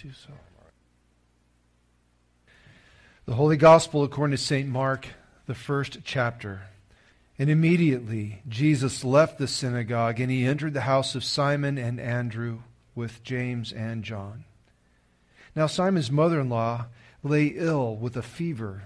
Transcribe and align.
do 0.00 0.12
so. 0.12 0.32
The 3.26 3.34
Holy 3.34 3.56
Gospel 3.56 4.04
according 4.04 4.36
to 4.36 4.42
St. 4.42 4.68
Mark, 4.68 5.08
the 5.46 5.56
first 5.56 5.98
chapter. 6.04 6.62
And 7.36 7.50
immediately 7.50 8.42
Jesus 8.48 9.02
left 9.02 9.38
the 9.38 9.48
synagogue 9.48 10.20
and 10.20 10.30
he 10.30 10.44
entered 10.44 10.74
the 10.74 10.82
house 10.82 11.16
of 11.16 11.24
Simon 11.24 11.78
and 11.78 11.98
Andrew 11.98 12.60
with 12.94 13.24
James 13.24 13.72
and 13.72 14.04
John. 14.04 14.44
Now, 15.56 15.66
Simon's 15.66 16.12
mother 16.12 16.40
in 16.40 16.48
law 16.48 16.86
lay 17.24 17.46
ill 17.46 17.96
with 17.96 18.16
a 18.16 18.22
fever. 18.22 18.84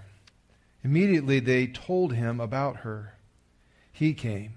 Immediately 0.83 1.41
they 1.41 1.67
told 1.67 2.13
him 2.13 2.39
about 2.39 2.77
her. 2.77 3.13
He 3.91 4.15
came. 4.15 4.53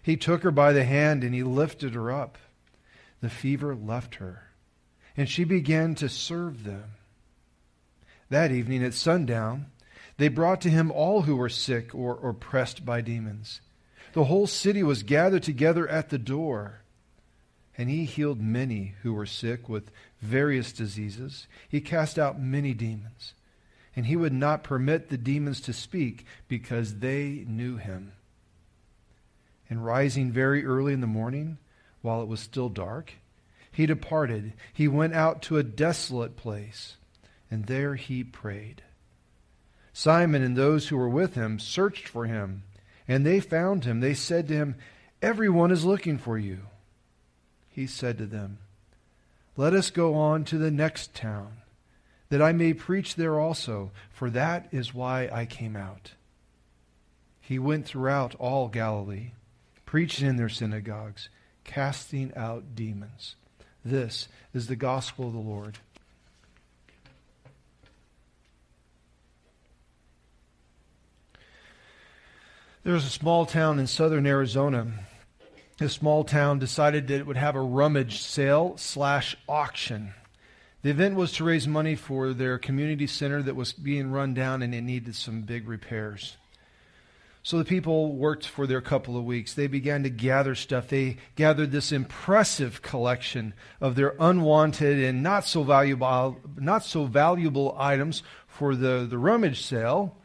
He 0.00 0.16
took 0.16 0.44
her 0.44 0.52
by 0.52 0.72
the 0.72 0.84
hand 0.84 1.24
and 1.24 1.34
he 1.34 1.42
lifted 1.42 1.94
her 1.94 2.12
up. 2.12 2.38
The 3.20 3.28
fever 3.28 3.74
left 3.74 4.16
her, 4.16 4.44
and 5.16 5.28
she 5.28 5.44
began 5.44 5.94
to 5.96 6.08
serve 6.08 6.64
them. 6.64 6.84
That 8.28 8.52
evening 8.52 8.84
at 8.84 8.94
sundown, 8.94 9.66
they 10.18 10.28
brought 10.28 10.60
to 10.62 10.70
him 10.70 10.90
all 10.90 11.22
who 11.22 11.36
were 11.36 11.48
sick 11.48 11.94
or 11.94 12.28
oppressed 12.28 12.84
by 12.84 13.00
demons. 13.00 13.60
The 14.12 14.24
whole 14.24 14.46
city 14.46 14.82
was 14.82 15.02
gathered 15.02 15.42
together 15.42 15.88
at 15.88 16.08
the 16.08 16.18
door. 16.18 16.80
And 17.78 17.90
he 17.90 18.04
healed 18.04 18.40
many 18.40 18.94
who 19.02 19.12
were 19.12 19.26
sick 19.26 19.68
with 19.68 19.90
various 20.22 20.72
diseases. 20.72 21.46
He 21.68 21.80
cast 21.80 22.18
out 22.18 22.40
many 22.40 22.72
demons. 22.72 23.34
And 23.94 24.06
he 24.06 24.16
would 24.16 24.32
not 24.32 24.64
permit 24.64 25.08
the 25.08 25.18
demons 25.18 25.60
to 25.62 25.72
speak 25.72 26.24
because 26.48 26.96
they 26.96 27.44
knew 27.46 27.76
him. 27.76 28.12
And 29.68 29.84
rising 29.84 30.32
very 30.32 30.64
early 30.64 30.92
in 30.92 31.00
the 31.00 31.06
morning, 31.06 31.58
while 32.00 32.22
it 32.22 32.28
was 32.28 32.40
still 32.40 32.68
dark, 32.68 33.12
he 33.76 33.84
departed. 33.84 34.54
He 34.72 34.88
went 34.88 35.12
out 35.12 35.42
to 35.42 35.58
a 35.58 35.62
desolate 35.62 36.34
place, 36.34 36.96
and 37.50 37.66
there 37.66 37.94
he 37.94 38.24
prayed. 38.24 38.80
Simon 39.92 40.42
and 40.42 40.56
those 40.56 40.88
who 40.88 40.96
were 40.96 41.10
with 41.10 41.34
him 41.34 41.58
searched 41.58 42.08
for 42.08 42.24
him, 42.24 42.62
and 43.06 43.26
they 43.26 43.38
found 43.38 43.84
him. 43.84 44.00
They 44.00 44.14
said 44.14 44.48
to 44.48 44.54
him, 44.54 44.76
Everyone 45.20 45.70
is 45.70 45.84
looking 45.84 46.16
for 46.16 46.38
you. 46.38 46.60
He 47.68 47.86
said 47.86 48.16
to 48.16 48.24
them, 48.24 48.60
Let 49.58 49.74
us 49.74 49.90
go 49.90 50.14
on 50.14 50.44
to 50.44 50.56
the 50.56 50.70
next 50.70 51.14
town, 51.14 51.58
that 52.30 52.40
I 52.40 52.52
may 52.52 52.72
preach 52.72 53.14
there 53.14 53.38
also, 53.38 53.90
for 54.08 54.30
that 54.30 54.68
is 54.72 54.94
why 54.94 55.28
I 55.30 55.44
came 55.44 55.76
out. 55.76 56.12
He 57.42 57.58
went 57.58 57.84
throughout 57.84 58.34
all 58.36 58.68
Galilee, 58.68 59.32
preaching 59.84 60.26
in 60.26 60.36
their 60.36 60.48
synagogues, 60.48 61.28
casting 61.64 62.32
out 62.34 62.74
demons. 62.74 63.36
This 63.86 64.26
is 64.52 64.66
the 64.66 64.74
gospel 64.74 65.28
of 65.28 65.32
the 65.32 65.38
Lord. 65.38 65.78
There 72.82 72.94
was 72.94 73.04
a 73.04 73.10
small 73.10 73.46
town 73.46 73.78
in 73.78 73.86
southern 73.86 74.26
Arizona. 74.26 74.88
This 75.78 75.92
small 75.92 76.24
town 76.24 76.58
decided 76.58 77.06
that 77.06 77.20
it 77.20 77.26
would 77.28 77.36
have 77.36 77.54
a 77.54 77.60
rummage 77.60 78.18
sale 78.18 78.76
slash 78.76 79.36
auction. 79.48 80.14
The 80.82 80.90
event 80.90 81.14
was 81.14 81.30
to 81.34 81.44
raise 81.44 81.68
money 81.68 81.94
for 81.94 82.32
their 82.32 82.58
community 82.58 83.06
center 83.06 83.40
that 83.42 83.54
was 83.54 83.72
being 83.72 84.10
run 84.10 84.34
down 84.34 84.62
and 84.62 84.74
it 84.74 84.82
needed 84.82 85.14
some 85.14 85.42
big 85.42 85.68
repairs. 85.68 86.36
So 87.46 87.58
the 87.58 87.64
people 87.64 88.12
worked 88.12 88.44
for 88.44 88.66
their 88.66 88.80
couple 88.80 89.16
of 89.16 89.22
weeks. 89.22 89.54
They 89.54 89.68
began 89.68 90.02
to 90.02 90.10
gather 90.10 90.56
stuff. 90.56 90.88
They 90.88 91.18
gathered 91.36 91.70
this 91.70 91.92
impressive 91.92 92.82
collection 92.82 93.54
of 93.80 93.94
their 93.94 94.16
unwanted 94.18 94.98
and 94.98 95.22
not 95.22 95.44
so 95.44 95.62
valuable, 95.62 96.40
not 96.56 96.84
so 96.84 97.04
valuable 97.04 97.76
items 97.78 98.24
for 98.48 98.74
the, 98.74 99.06
the 99.08 99.16
rummage 99.16 99.62
sale 99.62 100.16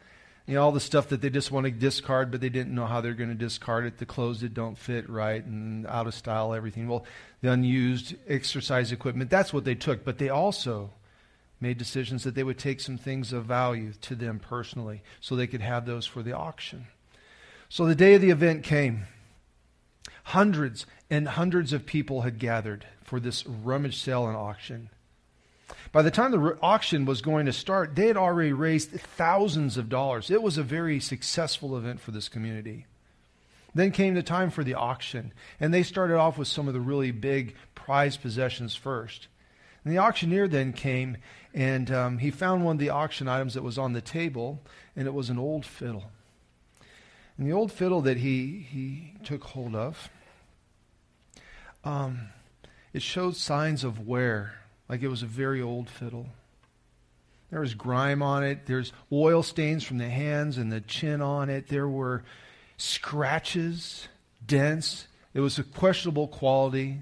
you 0.47 0.55
know, 0.55 0.63
all 0.63 0.71
the 0.71 0.79
stuff 0.79 1.09
that 1.09 1.21
they 1.21 1.29
just 1.29 1.51
want 1.51 1.65
to 1.65 1.71
discard, 1.71 2.31
but 2.31 2.41
they 2.41 2.49
didn't 2.49 2.73
know 2.73 2.87
how 2.87 3.01
they're 3.01 3.13
going 3.13 3.29
to 3.29 3.35
discard 3.35 3.85
it. 3.85 3.99
The 3.99 4.07
clothes 4.07 4.41
that 4.41 4.55
don't 4.55 4.75
fit 4.75 5.07
right 5.07 5.45
and 5.45 5.85
out 5.85 6.07
of 6.07 6.15
style, 6.15 6.55
everything. 6.55 6.87
Well, 6.87 7.05
the 7.41 7.51
unused 7.51 8.15
exercise 8.27 8.91
equipment, 8.91 9.29
that's 9.29 9.53
what 9.53 9.63
they 9.63 9.75
took. 9.75 10.03
But 10.03 10.17
they 10.17 10.29
also 10.29 10.89
made 11.59 11.77
decisions 11.77 12.23
that 12.23 12.33
they 12.33 12.43
would 12.43 12.57
take 12.57 12.79
some 12.79 12.97
things 12.97 13.31
of 13.31 13.45
value 13.45 13.93
to 14.01 14.15
them 14.15 14.39
personally 14.39 15.03
so 15.19 15.35
they 15.35 15.45
could 15.45 15.61
have 15.61 15.85
those 15.85 16.07
for 16.07 16.23
the 16.23 16.35
auction. 16.35 16.87
So 17.71 17.85
the 17.85 17.95
day 17.95 18.15
of 18.15 18.21
the 18.21 18.31
event 18.31 18.65
came. 18.65 19.05
Hundreds 20.25 20.85
and 21.09 21.25
hundreds 21.25 21.71
of 21.71 21.85
people 21.85 22.23
had 22.23 22.37
gathered 22.37 22.85
for 23.01 23.17
this 23.17 23.47
rummage 23.47 23.97
sale 23.97 24.27
and 24.27 24.35
auction. 24.35 24.89
By 25.93 26.01
the 26.01 26.11
time 26.11 26.31
the 26.31 26.57
auction 26.61 27.05
was 27.05 27.21
going 27.21 27.45
to 27.45 27.53
start, 27.53 27.95
they 27.95 28.07
had 28.07 28.17
already 28.17 28.51
raised 28.51 28.91
thousands 28.91 29.77
of 29.77 29.87
dollars. 29.87 30.29
It 30.29 30.43
was 30.43 30.57
a 30.57 30.63
very 30.63 30.99
successful 30.99 31.77
event 31.77 32.01
for 32.01 32.11
this 32.11 32.27
community. 32.27 32.87
Then 33.73 33.91
came 33.91 34.15
the 34.15 34.21
time 34.21 34.49
for 34.49 34.65
the 34.65 34.75
auction, 34.75 35.31
and 35.57 35.73
they 35.73 35.83
started 35.83 36.17
off 36.17 36.37
with 36.37 36.49
some 36.49 36.67
of 36.67 36.73
the 36.73 36.81
really 36.81 37.11
big 37.11 37.55
prize 37.73 38.17
possessions 38.17 38.75
first. 38.75 39.29
And 39.85 39.93
the 39.93 39.99
auctioneer 39.99 40.49
then 40.49 40.73
came, 40.73 41.15
and 41.53 41.89
um, 41.89 42.17
he 42.17 42.31
found 42.31 42.65
one 42.65 42.75
of 42.75 42.79
the 42.81 42.89
auction 42.89 43.29
items 43.29 43.53
that 43.53 43.63
was 43.63 43.77
on 43.77 43.93
the 43.93 44.01
table, 44.01 44.61
and 44.93 45.07
it 45.07 45.13
was 45.13 45.29
an 45.29 45.39
old 45.39 45.65
fiddle. 45.65 46.11
And 47.41 47.49
the 47.49 47.55
old 47.55 47.71
fiddle 47.71 48.01
that 48.01 48.17
he, 48.17 48.67
he 48.69 49.13
took 49.23 49.43
hold 49.43 49.75
of, 49.75 50.11
um, 51.83 52.27
it 52.93 53.01
showed 53.01 53.35
signs 53.35 53.83
of 53.83 54.05
wear 54.05 54.59
like 54.87 55.01
it 55.01 55.07
was 55.07 55.23
a 55.23 55.25
very 55.25 55.59
old 55.59 55.89
fiddle. 55.89 56.27
There 57.49 57.61
was 57.61 57.73
grime 57.73 58.21
on 58.21 58.43
it. 58.43 58.67
There's 58.67 58.93
oil 59.11 59.41
stains 59.41 59.83
from 59.83 59.97
the 59.97 60.07
hands 60.07 60.59
and 60.59 60.71
the 60.71 60.81
chin 60.81 61.19
on 61.19 61.49
it. 61.49 61.67
There 61.67 61.87
were 61.87 62.23
scratches, 62.77 64.07
dents. 64.45 65.07
It 65.33 65.39
was 65.39 65.57
a 65.57 65.63
questionable 65.63 66.27
quality, 66.27 66.99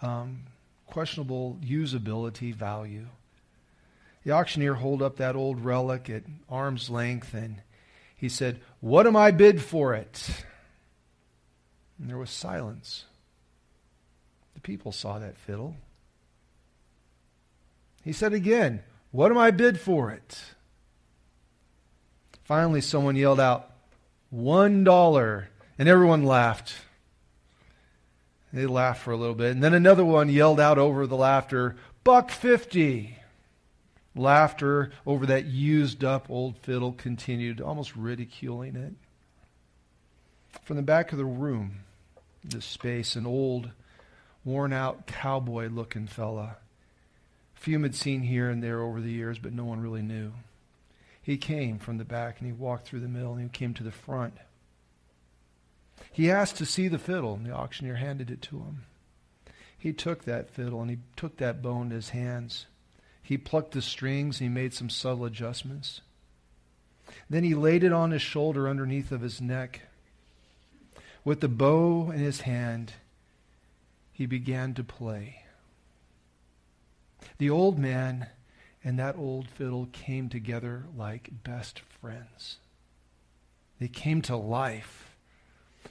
um, 0.00 0.44
questionable 0.86 1.58
usability 1.62 2.54
value. 2.54 3.08
The 4.24 4.32
auctioneer 4.32 4.76
held 4.76 5.02
up 5.02 5.16
that 5.16 5.36
old 5.36 5.62
relic 5.62 6.08
at 6.08 6.22
arm's 6.48 6.88
length 6.88 7.34
and 7.34 7.56
he 8.16 8.30
said, 8.30 8.60
What 8.82 9.06
am 9.06 9.16
I 9.16 9.30
bid 9.30 9.62
for 9.62 9.94
it? 9.94 10.44
And 12.00 12.10
there 12.10 12.18
was 12.18 12.30
silence. 12.30 13.04
The 14.54 14.60
people 14.60 14.90
saw 14.90 15.20
that 15.20 15.38
fiddle. 15.38 15.76
He 18.02 18.12
said 18.12 18.32
again, 18.32 18.82
What 19.12 19.30
am 19.30 19.38
I 19.38 19.52
bid 19.52 19.78
for 19.78 20.10
it? 20.10 20.42
Finally, 22.42 22.80
someone 22.80 23.14
yelled 23.14 23.38
out, 23.38 23.70
One 24.30 24.82
dollar. 24.82 25.48
And 25.78 25.88
everyone 25.88 26.24
laughed. 26.24 26.74
They 28.52 28.66
laughed 28.66 29.02
for 29.02 29.12
a 29.12 29.16
little 29.16 29.36
bit. 29.36 29.52
And 29.52 29.62
then 29.62 29.74
another 29.74 30.04
one 30.04 30.28
yelled 30.28 30.58
out 30.58 30.78
over 30.78 31.06
the 31.06 31.16
laughter, 31.16 31.76
Buck 32.02 32.32
fifty. 32.32 33.16
Laughter 34.14 34.90
over 35.06 35.26
that 35.26 35.46
used 35.46 36.04
up 36.04 36.28
old 36.28 36.58
fiddle 36.58 36.92
continued, 36.92 37.60
almost 37.60 37.96
ridiculing 37.96 38.76
it. 38.76 38.92
From 40.62 40.76
the 40.76 40.82
back 40.82 41.12
of 41.12 41.18
the 41.18 41.24
room, 41.24 41.80
this 42.44 42.64
space, 42.64 43.16
an 43.16 43.26
old, 43.26 43.70
worn 44.44 44.72
out 44.72 45.06
cowboy 45.06 45.68
looking 45.68 46.06
fella 46.06 46.56
few 47.62 47.80
had 47.80 47.94
seen 47.94 48.22
here 48.22 48.50
and 48.50 48.60
there 48.60 48.82
over 48.82 49.00
the 49.00 49.12
years, 49.12 49.38
but 49.38 49.52
no 49.52 49.64
one 49.64 49.80
really 49.80 50.02
knew. 50.02 50.32
He 51.22 51.36
came 51.36 51.78
from 51.78 51.96
the 51.96 52.04
back 52.04 52.40
and 52.40 52.46
he 52.46 52.52
walked 52.52 52.88
through 52.88 53.00
the 53.00 53.08
middle 53.08 53.34
and 53.34 53.42
he 53.42 53.48
came 53.48 53.72
to 53.74 53.84
the 53.84 53.92
front. 53.92 54.34
He 56.10 56.28
asked 56.28 56.56
to 56.56 56.66
see 56.66 56.88
the 56.88 56.98
fiddle, 56.98 57.34
and 57.34 57.46
the 57.46 57.52
auctioneer 57.52 57.94
handed 57.94 58.30
it 58.30 58.42
to 58.42 58.58
him. 58.58 58.82
He 59.78 59.92
took 59.92 60.24
that 60.24 60.50
fiddle 60.50 60.80
and 60.80 60.90
he 60.90 60.98
took 61.14 61.36
that 61.36 61.62
bone 61.62 61.86
in 61.86 61.92
his 61.92 62.08
hands. 62.08 62.66
He 63.32 63.38
plucked 63.38 63.72
the 63.72 63.80
strings 63.80 64.40
he 64.40 64.50
made 64.50 64.74
some 64.74 64.90
subtle 64.90 65.24
adjustments. 65.24 66.02
Then 67.30 67.44
he 67.44 67.54
laid 67.54 67.82
it 67.82 67.90
on 67.90 68.10
his 68.10 68.20
shoulder 68.20 68.68
underneath 68.68 69.10
of 69.10 69.22
his 69.22 69.40
neck. 69.40 69.80
With 71.24 71.40
the 71.40 71.48
bow 71.48 72.10
in 72.10 72.18
his 72.20 72.42
hand, 72.42 72.92
he 74.12 74.26
began 74.26 74.74
to 74.74 74.84
play. 74.84 75.44
The 77.38 77.48
old 77.48 77.78
man 77.78 78.26
and 78.84 78.98
that 78.98 79.16
old 79.16 79.48
fiddle 79.48 79.88
came 79.92 80.28
together 80.28 80.84
like 80.94 81.42
best 81.42 81.80
friends. 81.80 82.58
They 83.80 83.88
came 83.88 84.20
to 84.20 84.36
life. 84.36 85.11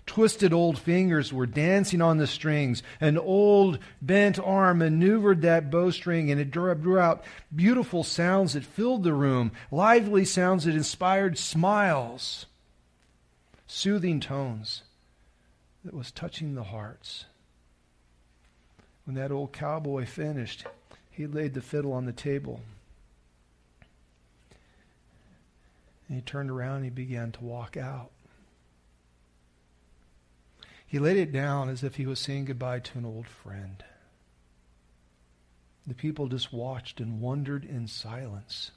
Twisted 0.05 0.51
old 0.51 0.77
fingers 0.77 1.31
were 1.31 1.45
dancing 1.45 2.01
on 2.01 2.17
the 2.17 2.27
strings. 2.27 2.83
An 2.99 3.17
old 3.17 3.79
bent 4.01 4.39
arm 4.39 4.79
maneuvered 4.79 5.41
that 5.41 5.71
bowstring 5.71 6.29
and 6.29 6.39
it 6.39 6.51
drew 6.51 6.99
out 6.99 7.23
beautiful 7.55 8.03
sounds 8.03 8.53
that 8.53 8.65
filled 8.65 9.03
the 9.03 9.13
room, 9.13 9.51
lively 9.71 10.25
sounds 10.25 10.65
that 10.65 10.75
inspired 10.75 11.38
smiles, 11.38 12.45
soothing 13.67 14.19
tones 14.19 14.83
that 15.85 15.93
was 15.93 16.11
touching 16.11 16.55
the 16.55 16.63
hearts. 16.63 17.25
When 19.05 19.15
that 19.15 19.31
old 19.31 19.53
cowboy 19.53 20.05
finished, 20.05 20.65
he 21.09 21.25
laid 21.25 21.53
the 21.53 21.61
fiddle 21.61 21.93
on 21.93 22.05
the 22.05 22.13
table. 22.13 22.61
And 26.07 26.17
he 26.17 26.21
turned 26.21 26.51
around 26.51 26.77
and 26.77 26.85
he 26.85 26.91
began 26.91 27.31
to 27.31 27.43
walk 27.43 27.77
out. 27.77 28.11
He 30.91 30.99
laid 30.99 31.15
it 31.15 31.31
down 31.31 31.69
as 31.69 31.85
if 31.85 31.95
he 31.95 32.05
was 32.05 32.19
saying 32.19 32.43
goodbye 32.43 32.79
to 32.79 32.97
an 32.97 33.05
old 33.05 33.25
friend. 33.25 33.81
The 35.88 35.93
people 35.93 36.27
just 36.27 36.51
watched 36.51 36.99
and 36.99 37.21
wondered 37.21 37.63
in 37.63 37.88
silence. 37.88 38.71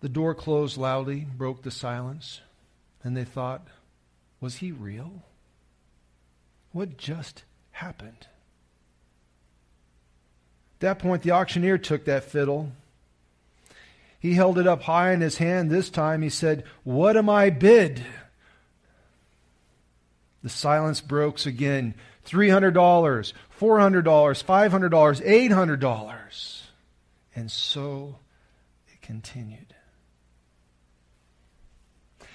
The 0.00 0.10
door 0.10 0.34
closed 0.34 0.76
loudly, 0.76 1.20
broke 1.24 1.62
the 1.62 1.70
silence, 1.70 2.42
and 3.02 3.16
they 3.16 3.24
thought, 3.24 3.66
was 4.42 4.56
he 4.56 4.72
real? 4.72 5.22
What 6.72 6.98
just 6.98 7.44
happened? 7.70 8.26
At 10.74 10.80
that 10.80 10.98
point, 10.98 11.22
the 11.22 11.30
auctioneer 11.30 11.78
took 11.78 12.04
that 12.04 12.24
fiddle. 12.24 12.72
He 14.20 14.34
held 14.34 14.58
it 14.58 14.66
up 14.66 14.82
high 14.82 15.14
in 15.14 15.22
his 15.22 15.38
hand. 15.38 15.70
This 15.70 15.88
time 15.88 16.20
he 16.20 16.28
said, 16.28 16.64
What 16.84 17.16
am 17.16 17.30
I 17.30 17.48
bid? 17.48 18.04
The 20.42 20.48
silence 20.48 21.00
broke 21.00 21.44
again. 21.46 21.94
$300, 22.26 22.72
$400, 22.72 23.32
$500, 23.60 25.50
$800. 25.50 26.62
And 27.34 27.50
so 27.50 28.16
it 28.92 29.00
continued. 29.02 29.74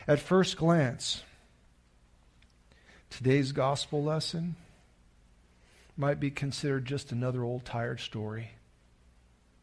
At 0.08 0.20
first 0.20 0.58
glance, 0.58 1.24
today's 3.10 3.52
gospel 3.52 4.04
lesson 4.04 4.56
might 5.98 6.20
be 6.20 6.32
considered 6.32 6.86
just 6.86 7.12
another 7.12 7.44
old 7.44 7.66
tired 7.66 8.00
story. 8.00 8.52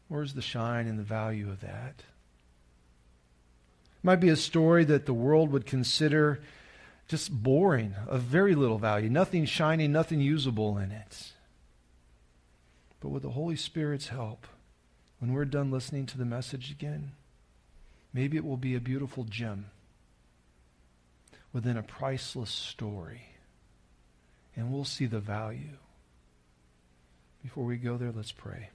Where's 0.07 0.33
the 0.33 0.41
shine 0.41 0.87
and 0.87 0.99
the 0.99 1.03
value 1.03 1.49
of 1.49 1.61
that? 1.61 2.03
It 3.97 4.03
might 4.03 4.19
be 4.19 4.29
a 4.29 4.35
story 4.35 4.83
that 4.85 5.07
the 5.07 5.13
world 5.13 5.51
would 5.51 5.65
consider 5.65 6.41
just 7.07 7.31
boring, 7.31 7.95
of 8.07 8.21
very 8.21 8.55
little 8.55 8.79
value, 8.79 9.09
nothing 9.09 9.45
shiny, 9.45 9.87
nothing 9.87 10.19
usable 10.19 10.77
in 10.77 10.91
it. 10.91 11.33
But 12.99 13.09
with 13.09 13.23
the 13.23 13.31
Holy 13.31 13.55
Spirit's 13.55 14.07
help, 14.07 14.47
when 15.19 15.31
we're 15.33 15.45
done 15.45 15.71
listening 15.71 16.07
to 16.07 16.17
the 16.17 16.25
message 16.25 16.71
again, 16.71 17.11
maybe 18.13 18.37
it 18.37 18.45
will 18.45 18.57
be 18.57 18.75
a 18.75 18.79
beautiful 18.79 19.23
gem 19.23 19.67
within 21.53 21.77
a 21.77 21.83
priceless 21.83 22.49
story. 22.49 23.27
And 24.55 24.71
we'll 24.71 24.85
see 24.85 25.05
the 25.05 25.19
value. 25.19 25.77
Before 27.43 27.65
we 27.65 27.77
go 27.77 27.97
there, 27.97 28.11
let's 28.11 28.31
pray. 28.31 28.69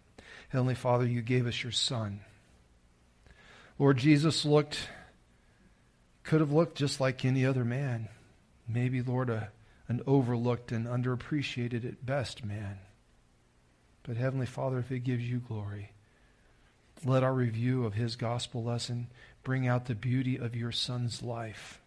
Heavenly 0.50 0.76
Father, 0.76 1.06
you 1.06 1.22
gave 1.22 1.46
us 1.46 1.62
your 1.62 1.72
Son. 1.72 2.20
Lord 3.78 3.96
Jesus 3.96 4.44
looked, 4.44 4.88
could 6.22 6.40
have 6.40 6.52
looked 6.52 6.76
just 6.76 7.00
like 7.00 7.24
any 7.24 7.44
other 7.44 7.64
man. 7.64 8.08
Maybe, 8.72 9.02
Lord, 9.02 9.30
a, 9.30 9.50
an 9.88 10.02
overlooked 10.06 10.72
and 10.72 10.86
underappreciated 10.86 11.84
at 11.84 12.04
best 12.04 12.44
man. 12.44 12.78
But 14.02 14.16
Heavenly 14.16 14.46
Father, 14.46 14.78
if 14.78 14.90
it 14.90 15.00
gives 15.00 15.28
you 15.28 15.38
glory, 15.38 15.92
let 17.04 17.22
our 17.22 17.34
review 17.34 17.84
of 17.84 17.94
his 17.94 18.16
gospel 18.16 18.62
lesson 18.62 19.08
bring 19.42 19.66
out 19.66 19.86
the 19.86 19.94
beauty 19.94 20.36
of 20.36 20.56
your 20.56 20.72
Son's 20.72 21.22
life 21.22 21.80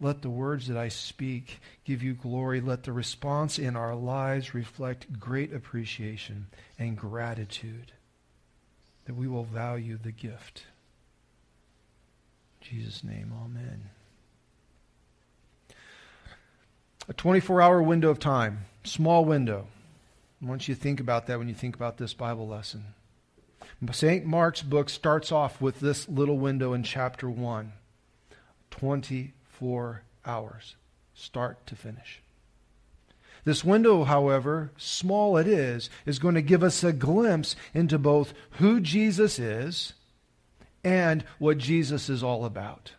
let 0.00 0.22
the 0.22 0.30
words 0.30 0.66
that 0.66 0.76
I 0.76 0.88
speak 0.88 1.60
give 1.84 2.02
you 2.02 2.14
glory. 2.14 2.60
Let 2.60 2.82
the 2.82 2.92
response 2.92 3.58
in 3.58 3.76
our 3.76 3.94
lives 3.94 4.54
reflect 4.54 5.18
great 5.18 5.52
appreciation 5.52 6.48
and 6.78 6.96
gratitude 6.96 7.92
that 9.06 9.14
we 9.14 9.28
will 9.28 9.44
value 9.44 9.96
the 9.96 10.12
gift. 10.12 10.64
In 12.60 12.68
Jesus' 12.68 13.04
name, 13.04 13.32
amen. 13.34 13.90
A 17.06 17.12
24 17.12 17.60
hour 17.60 17.82
window 17.82 18.08
of 18.08 18.18
time, 18.18 18.64
small 18.82 19.26
window. 19.26 19.66
I 20.42 20.46
want 20.46 20.68
you 20.68 20.74
to 20.74 20.80
think 20.80 21.00
about 21.00 21.26
that 21.26 21.38
when 21.38 21.48
you 21.48 21.54
think 21.54 21.76
about 21.76 21.98
this 21.98 22.14
Bible 22.14 22.48
lesson. 22.48 22.94
St. 23.92 24.24
Mark's 24.24 24.62
book 24.62 24.88
starts 24.88 25.30
off 25.30 25.60
with 25.60 25.80
this 25.80 26.08
little 26.08 26.38
window 26.38 26.72
in 26.72 26.82
chapter 26.82 27.28
1 27.28 27.72
24 28.70 30.02
hours, 30.24 30.76
start 31.14 31.66
to 31.66 31.76
finish. 31.76 32.22
This 33.44 33.62
window, 33.62 34.04
however, 34.04 34.72
small 34.78 35.36
it 35.36 35.46
is, 35.46 35.90
is 36.06 36.18
going 36.18 36.34
to 36.34 36.42
give 36.42 36.62
us 36.62 36.82
a 36.82 36.92
glimpse 36.92 37.54
into 37.74 37.98
both 37.98 38.32
who 38.52 38.80
Jesus 38.80 39.38
is 39.38 39.92
and 40.82 41.22
what 41.38 41.58
Jesus 41.58 42.08
is 42.08 42.22
all 42.22 42.46
about. 42.46 42.92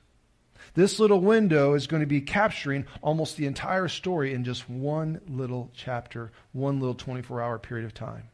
This 0.75 0.99
little 0.99 1.21
window 1.21 1.73
is 1.73 1.87
going 1.87 2.01
to 2.01 2.07
be 2.07 2.21
capturing 2.21 2.85
almost 3.01 3.37
the 3.37 3.47
entire 3.47 3.87
story 3.87 4.33
in 4.33 4.43
just 4.43 4.69
one 4.69 5.21
little 5.27 5.71
chapter, 5.73 6.31
one 6.51 6.79
little 6.79 6.95
24 6.95 7.41
hour 7.41 7.57
period 7.57 7.85
of 7.85 7.93
time. 7.93 8.29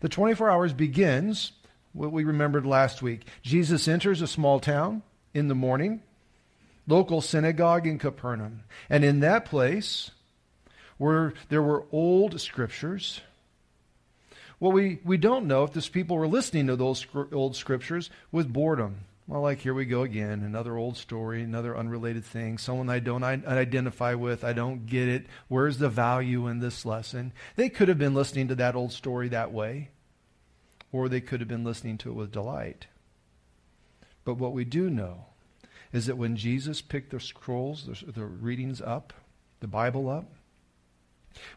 The 0.00 0.08
24 0.08 0.50
hours 0.50 0.72
begins, 0.72 1.52
what 1.92 2.12
we 2.12 2.24
remembered 2.24 2.66
last 2.66 3.02
week. 3.02 3.26
Jesus 3.42 3.88
enters 3.88 4.22
a 4.22 4.26
small 4.26 4.58
town 4.58 5.02
in 5.34 5.48
the 5.48 5.54
morning 5.54 6.02
local 6.86 7.20
synagogue 7.20 7.86
in 7.86 7.98
Capernaum. 7.98 8.62
And 8.88 9.04
in 9.04 9.20
that 9.20 9.44
place, 9.44 10.10
where 10.98 11.34
there 11.48 11.62
were 11.62 11.84
old 11.92 12.40
scriptures, 12.40 13.20
well, 14.60 14.72
we, 14.72 15.00
we 15.04 15.16
don't 15.16 15.46
know 15.46 15.64
if 15.64 15.72
these 15.72 15.88
people 15.88 16.16
were 16.16 16.28
listening 16.28 16.68
to 16.68 16.76
those 16.76 17.06
old 17.32 17.56
scriptures 17.56 18.10
with 18.32 18.52
boredom. 18.52 19.00
Well, 19.28 19.40
like 19.40 19.58
here 19.58 19.74
we 19.74 19.86
go 19.86 20.02
again, 20.02 20.44
another 20.44 20.76
old 20.76 20.96
story, 20.96 21.42
another 21.42 21.76
unrelated 21.76 22.24
thing, 22.24 22.58
someone 22.58 22.88
I 22.88 23.00
don't 23.00 23.24
identify 23.24 24.14
with, 24.14 24.44
I 24.44 24.52
don't 24.52 24.86
get 24.86 25.08
it. 25.08 25.26
Where's 25.48 25.78
the 25.78 25.88
value 25.88 26.46
in 26.46 26.60
this 26.60 26.86
lesson? 26.86 27.32
They 27.56 27.68
could 27.68 27.88
have 27.88 27.98
been 27.98 28.14
listening 28.14 28.46
to 28.48 28.54
that 28.54 28.76
old 28.76 28.92
story 28.92 29.28
that 29.30 29.52
way, 29.52 29.90
or 30.92 31.08
they 31.08 31.20
could 31.20 31.40
have 31.40 31.48
been 31.48 31.64
listening 31.64 31.98
to 31.98 32.10
it 32.10 32.14
with 32.14 32.30
delight. 32.30 32.86
But 34.24 34.34
what 34.34 34.52
we 34.52 34.64
do 34.64 34.88
know 34.88 35.26
is 35.92 36.06
that 36.06 36.16
when 36.16 36.36
Jesus 36.36 36.80
picked 36.80 37.10
the 37.10 37.18
scrolls, 37.18 37.86
the, 37.86 38.12
the 38.12 38.24
readings 38.24 38.80
up, 38.80 39.12
the 39.58 39.66
Bible 39.66 40.08
up, 40.08 40.30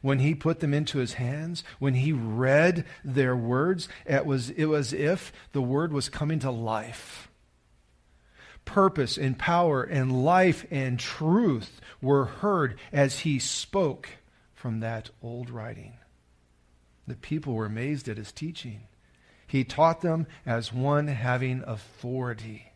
when 0.02 0.20
he 0.20 0.34
put 0.34 0.60
them 0.60 0.74
into 0.74 0.98
his 0.98 1.14
hands, 1.14 1.64
when 1.78 1.94
he 1.94 2.12
read 2.14 2.86
their 3.04 3.36
words, 3.36 3.88
it 4.08 4.26
was, 4.26 4.50
it 4.50 4.66
was 4.66 4.92
if 4.92 5.32
the 5.52 5.62
word 5.62 5.94
was 5.94 6.10
coming 6.10 6.40
to 6.40 6.50
life. 6.50 7.29
Purpose 8.70 9.18
and 9.18 9.36
power 9.36 9.82
and 9.82 10.24
life 10.24 10.64
and 10.70 11.00
truth 11.00 11.82
were 12.04 12.26
heard 12.26 12.78
as 12.94 13.22
he 13.22 13.40
spoke 13.40 14.10
from 14.54 14.80
that 14.80 15.10
old 15.24 15.50
writing. 15.50 15.94
The 17.08 17.16
people 17.16 17.56
were 17.56 17.66
amazed 17.66 18.08
at 18.08 18.18
his 18.18 18.32
teaching. 18.32 18.82
He 19.48 19.64
taught 19.64 20.02
them 20.02 20.28
as 20.46 20.72
one 20.72 21.08
having 21.08 21.64
authority. 21.66 22.72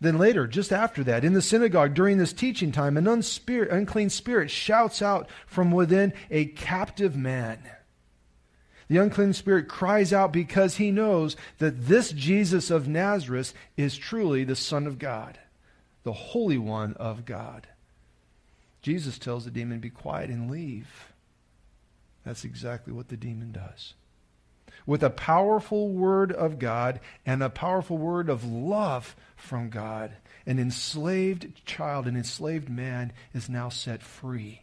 Then 0.00 0.16
later, 0.16 0.46
just 0.46 0.72
after 0.72 1.04
that, 1.04 1.22
in 1.22 1.34
the 1.34 1.42
synagogue 1.42 1.92
during 1.92 2.16
this 2.16 2.32
teaching 2.32 2.72
time, 2.72 2.96
an 2.96 3.06
unclean 3.06 4.08
spirit 4.08 4.50
shouts 4.50 5.02
out 5.02 5.28
from 5.46 5.70
within 5.70 6.14
a 6.30 6.46
captive 6.46 7.14
man. 7.14 7.58
The 8.88 8.98
unclean 8.98 9.32
spirit 9.32 9.68
cries 9.68 10.12
out 10.12 10.32
because 10.32 10.76
he 10.76 10.90
knows 10.90 11.36
that 11.58 11.86
this 11.86 12.12
Jesus 12.12 12.70
of 12.70 12.86
Nazareth 12.86 13.54
is 13.76 13.96
truly 13.96 14.44
the 14.44 14.56
Son 14.56 14.86
of 14.86 14.98
God, 14.98 15.38
the 16.02 16.12
Holy 16.12 16.58
One 16.58 16.94
of 16.94 17.24
God. 17.24 17.66
Jesus 18.82 19.18
tells 19.18 19.44
the 19.44 19.50
demon, 19.50 19.80
Be 19.80 19.90
quiet 19.90 20.28
and 20.28 20.50
leave. 20.50 21.12
That's 22.24 22.44
exactly 22.44 22.92
what 22.92 23.08
the 23.08 23.16
demon 23.16 23.52
does 23.52 23.94
with 24.86 25.02
a 25.02 25.10
powerful 25.10 25.90
word 25.90 26.32
of 26.32 26.58
God 26.58 27.00
and 27.24 27.42
a 27.42 27.50
powerful 27.50 27.96
word 27.96 28.28
of 28.28 28.44
love 28.44 29.16
from 29.36 29.70
God, 29.70 30.12
an 30.46 30.58
enslaved 30.58 31.64
child, 31.64 32.06
an 32.06 32.16
enslaved 32.16 32.68
man 32.68 33.12
is 33.32 33.48
now 33.48 33.68
set 33.68 34.02
free. 34.02 34.62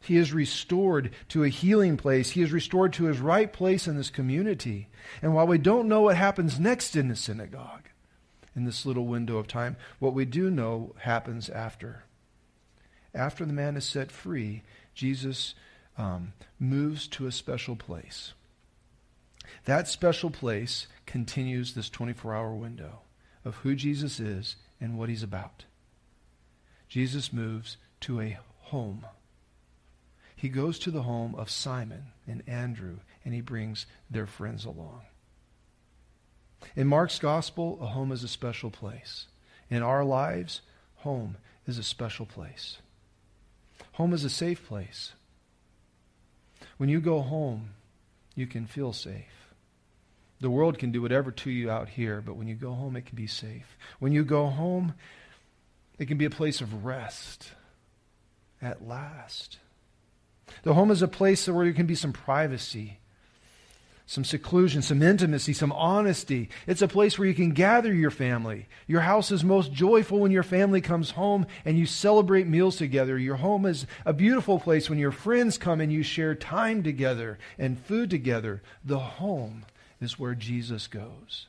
He 0.00 0.16
is 0.16 0.32
restored 0.32 1.10
to 1.28 1.44
a 1.44 1.48
healing 1.48 1.96
place. 1.96 2.30
He 2.30 2.42
is 2.42 2.52
restored 2.52 2.92
to 2.94 3.04
his 3.04 3.18
right 3.18 3.52
place 3.52 3.86
in 3.86 3.96
this 3.96 4.10
community. 4.10 4.88
And 5.22 5.34
while 5.34 5.46
we 5.46 5.58
don't 5.58 5.88
know 5.88 6.02
what 6.02 6.16
happens 6.16 6.60
next 6.60 6.96
in 6.96 7.08
the 7.08 7.16
synagogue, 7.16 7.88
in 8.54 8.64
this 8.64 8.86
little 8.86 9.06
window 9.06 9.38
of 9.38 9.46
time, 9.46 9.76
what 9.98 10.14
we 10.14 10.24
do 10.24 10.50
know 10.50 10.94
happens 11.00 11.48
after. 11.48 12.04
After 13.14 13.44
the 13.44 13.52
man 13.52 13.76
is 13.76 13.84
set 13.84 14.10
free, 14.10 14.62
Jesus 14.94 15.54
um, 15.96 16.32
moves 16.58 17.06
to 17.08 17.26
a 17.26 17.32
special 17.32 17.76
place. 17.76 18.32
That 19.64 19.88
special 19.88 20.30
place 20.30 20.86
continues 21.06 21.74
this 21.74 21.88
24 21.88 22.34
hour 22.34 22.54
window 22.54 23.00
of 23.44 23.56
who 23.56 23.74
Jesus 23.74 24.20
is 24.20 24.56
and 24.80 24.98
what 24.98 25.08
he's 25.08 25.22
about. 25.22 25.64
Jesus 26.88 27.32
moves 27.32 27.76
to 28.00 28.20
a 28.20 28.38
home. 28.60 29.06
He 30.38 30.48
goes 30.48 30.78
to 30.78 30.92
the 30.92 31.02
home 31.02 31.34
of 31.34 31.50
Simon 31.50 32.12
and 32.28 32.44
Andrew, 32.46 32.98
and 33.24 33.34
he 33.34 33.40
brings 33.40 33.86
their 34.08 34.26
friends 34.26 34.64
along. 34.64 35.00
In 36.76 36.86
Mark's 36.86 37.18
gospel, 37.18 37.76
a 37.82 37.86
home 37.86 38.12
is 38.12 38.22
a 38.22 38.28
special 38.28 38.70
place. 38.70 39.26
In 39.68 39.82
our 39.82 40.04
lives, 40.04 40.60
home 40.98 41.38
is 41.66 41.76
a 41.76 41.82
special 41.82 42.24
place. 42.24 42.78
Home 43.94 44.12
is 44.12 44.22
a 44.22 44.30
safe 44.30 44.64
place. 44.64 45.12
When 46.76 46.88
you 46.88 47.00
go 47.00 47.20
home, 47.20 47.70
you 48.36 48.46
can 48.46 48.64
feel 48.64 48.92
safe. 48.92 49.52
The 50.40 50.50
world 50.50 50.78
can 50.78 50.92
do 50.92 51.02
whatever 51.02 51.32
to 51.32 51.50
you 51.50 51.68
out 51.68 51.88
here, 51.88 52.22
but 52.24 52.36
when 52.36 52.46
you 52.46 52.54
go 52.54 52.74
home, 52.74 52.94
it 52.94 53.06
can 53.06 53.16
be 53.16 53.26
safe. 53.26 53.76
When 53.98 54.12
you 54.12 54.24
go 54.24 54.46
home, 54.46 54.94
it 55.98 56.06
can 56.06 56.16
be 56.16 56.26
a 56.26 56.30
place 56.30 56.60
of 56.60 56.84
rest 56.84 57.50
at 58.62 58.86
last. 58.86 59.58
The 60.62 60.74
home 60.74 60.90
is 60.90 61.02
a 61.02 61.08
place 61.08 61.48
where 61.48 61.64
there 61.64 61.74
can 61.74 61.86
be 61.86 61.94
some 61.94 62.12
privacy, 62.12 62.98
some 64.06 64.24
seclusion, 64.24 64.80
some 64.80 65.02
intimacy, 65.02 65.52
some 65.52 65.72
honesty. 65.72 66.48
It's 66.66 66.82
a 66.82 66.88
place 66.88 67.18
where 67.18 67.28
you 67.28 67.34
can 67.34 67.50
gather 67.50 67.92
your 67.92 68.10
family. 68.10 68.66
Your 68.86 69.02
house 69.02 69.30
is 69.30 69.44
most 69.44 69.72
joyful 69.72 70.20
when 70.20 70.32
your 70.32 70.42
family 70.42 70.80
comes 70.80 71.10
home 71.10 71.46
and 71.64 71.78
you 71.78 71.84
celebrate 71.84 72.46
meals 72.46 72.76
together. 72.76 73.18
Your 73.18 73.36
home 73.36 73.66
is 73.66 73.86
a 74.06 74.14
beautiful 74.14 74.58
place 74.58 74.88
when 74.88 74.98
your 74.98 75.12
friends 75.12 75.58
come 75.58 75.80
and 75.80 75.92
you 75.92 76.02
share 76.02 76.34
time 76.34 76.82
together 76.82 77.38
and 77.58 77.78
food 77.78 78.08
together. 78.08 78.62
The 78.84 78.98
home 78.98 79.66
is 80.00 80.18
where 80.18 80.34
Jesus 80.34 80.86
goes. 80.86 81.46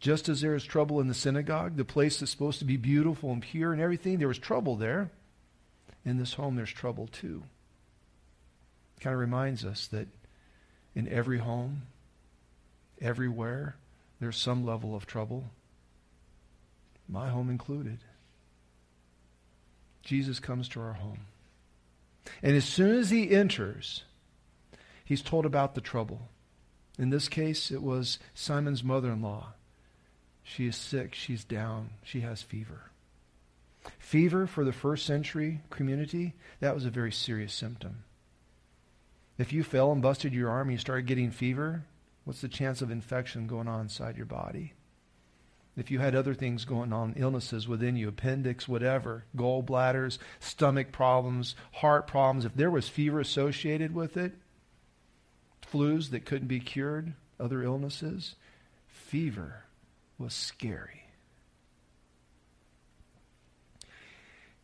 Just 0.00 0.28
as 0.28 0.40
there 0.40 0.54
is 0.54 0.64
trouble 0.64 1.00
in 1.00 1.08
the 1.08 1.14
synagogue, 1.14 1.76
the 1.76 1.84
place 1.84 2.18
that's 2.18 2.30
supposed 2.30 2.60
to 2.60 2.64
be 2.64 2.76
beautiful 2.76 3.32
and 3.32 3.42
pure 3.42 3.72
and 3.72 3.82
everything, 3.82 4.18
there 4.18 4.28
was 4.28 4.38
trouble 4.38 4.76
there. 4.76 5.10
In 6.08 6.16
this 6.16 6.32
home, 6.32 6.56
there's 6.56 6.72
trouble 6.72 7.06
too. 7.06 7.42
Kind 8.98 9.12
of 9.12 9.20
reminds 9.20 9.62
us 9.62 9.86
that 9.88 10.08
in 10.94 11.06
every 11.06 11.36
home, 11.36 11.82
everywhere, 12.98 13.76
there's 14.18 14.38
some 14.38 14.64
level 14.64 14.96
of 14.96 15.04
trouble, 15.04 15.50
my 17.10 17.28
home 17.28 17.50
included. 17.50 17.98
Jesus 20.02 20.40
comes 20.40 20.66
to 20.70 20.80
our 20.80 20.94
home. 20.94 21.26
And 22.42 22.56
as 22.56 22.64
soon 22.64 22.96
as 22.96 23.10
he 23.10 23.30
enters, 23.30 24.04
he's 25.04 25.20
told 25.20 25.44
about 25.44 25.74
the 25.74 25.82
trouble. 25.82 26.30
In 26.98 27.10
this 27.10 27.28
case, 27.28 27.70
it 27.70 27.82
was 27.82 28.18
Simon's 28.32 28.82
mother 28.82 29.12
in 29.12 29.20
law. 29.20 29.48
She 30.42 30.66
is 30.66 30.76
sick, 30.76 31.14
she's 31.14 31.44
down, 31.44 31.90
she 32.02 32.20
has 32.20 32.40
fever. 32.40 32.87
Fever 33.98 34.46
for 34.46 34.64
the 34.64 34.72
first 34.72 35.06
century 35.06 35.60
community, 35.70 36.34
that 36.60 36.74
was 36.74 36.84
a 36.84 36.90
very 36.90 37.12
serious 37.12 37.52
symptom. 37.52 38.04
If 39.38 39.52
you 39.52 39.62
fell 39.62 39.92
and 39.92 40.02
busted 40.02 40.34
your 40.34 40.50
arm 40.50 40.68
and 40.68 40.72
you 40.72 40.78
started 40.78 41.06
getting 41.06 41.30
fever, 41.30 41.84
what's 42.24 42.40
the 42.40 42.48
chance 42.48 42.82
of 42.82 42.90
infection 42.90 43.46
going 43.46 43.68
on 43.68 43.80
inside 43.80 44.16
your 44.16 44.26
body? 44.26 44.74
If 45.76 45.92
you 45.92 46.00
had 46.00 46.16
other 46.16 46.34
things 46.34 46.64
going 46.64 46.92
on, 46.92 47.14
illnesses 47.16 47.68
within 47.68 47.94
you, 47.94 48.08
appendix, 48.08 48.66
whatever, 48.66 49.24
gallbladders, 49.36 50.18
stomach 50.40 50.90
problems, 50.90 51.54
heart 51.74 52.08
problems, 52.08 52.44
if 52.44 52.54
there 52.54 52.70
was 52.70 52.88
fever 52.88 53.20
associated 53.20 53.94
with 53.94 54.16
it, 54.16 54.32
flus 55.70 56.10
that 56.10 56.24
couldn't 56.24 56.48
be 56.48 56.58
cured, 56.58 57.14
other 57.38 57.62
illnesses, 57.62 58.34
fever 58.88 59.66
was 60.18 60.34
scary. 60.34 61.07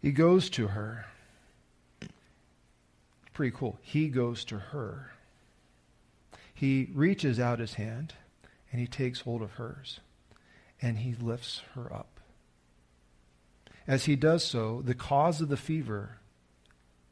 He 0.04 0.12
goes 0.12 0.50
to 0.50 0.68
her 0.68 1.06
pretty 3.32 3.56
cool. 3.56 3.78
He 3.80 4.10
goes 4.10 4.44
to 4.44 4.58
her. 4.58 5.12
He 6.52 6.90
reaches 6.92 7.40
out 7.40 7.58
his 7.58 7.74
hand 7.74 8.12
and 8.70 8.82
he 8.82 8.86
takes 8.86 9.22
hold 9.22 9.40
of 9.40 9.52
hers 9.52 10.00
and 10.82 10.98
he 10.98 11.14
lifts 11.14 11.62
her 11.74 11.90
up. 11.90 12.20
As 13.86 14.04
he 14.04 14.14
does 14.14 14.44
so, 14.44 14.82
the 14.84 14.94
cause 14.94 15.40
of 15.40 15.48
the 15.48 15.56
fever 15.56 16.18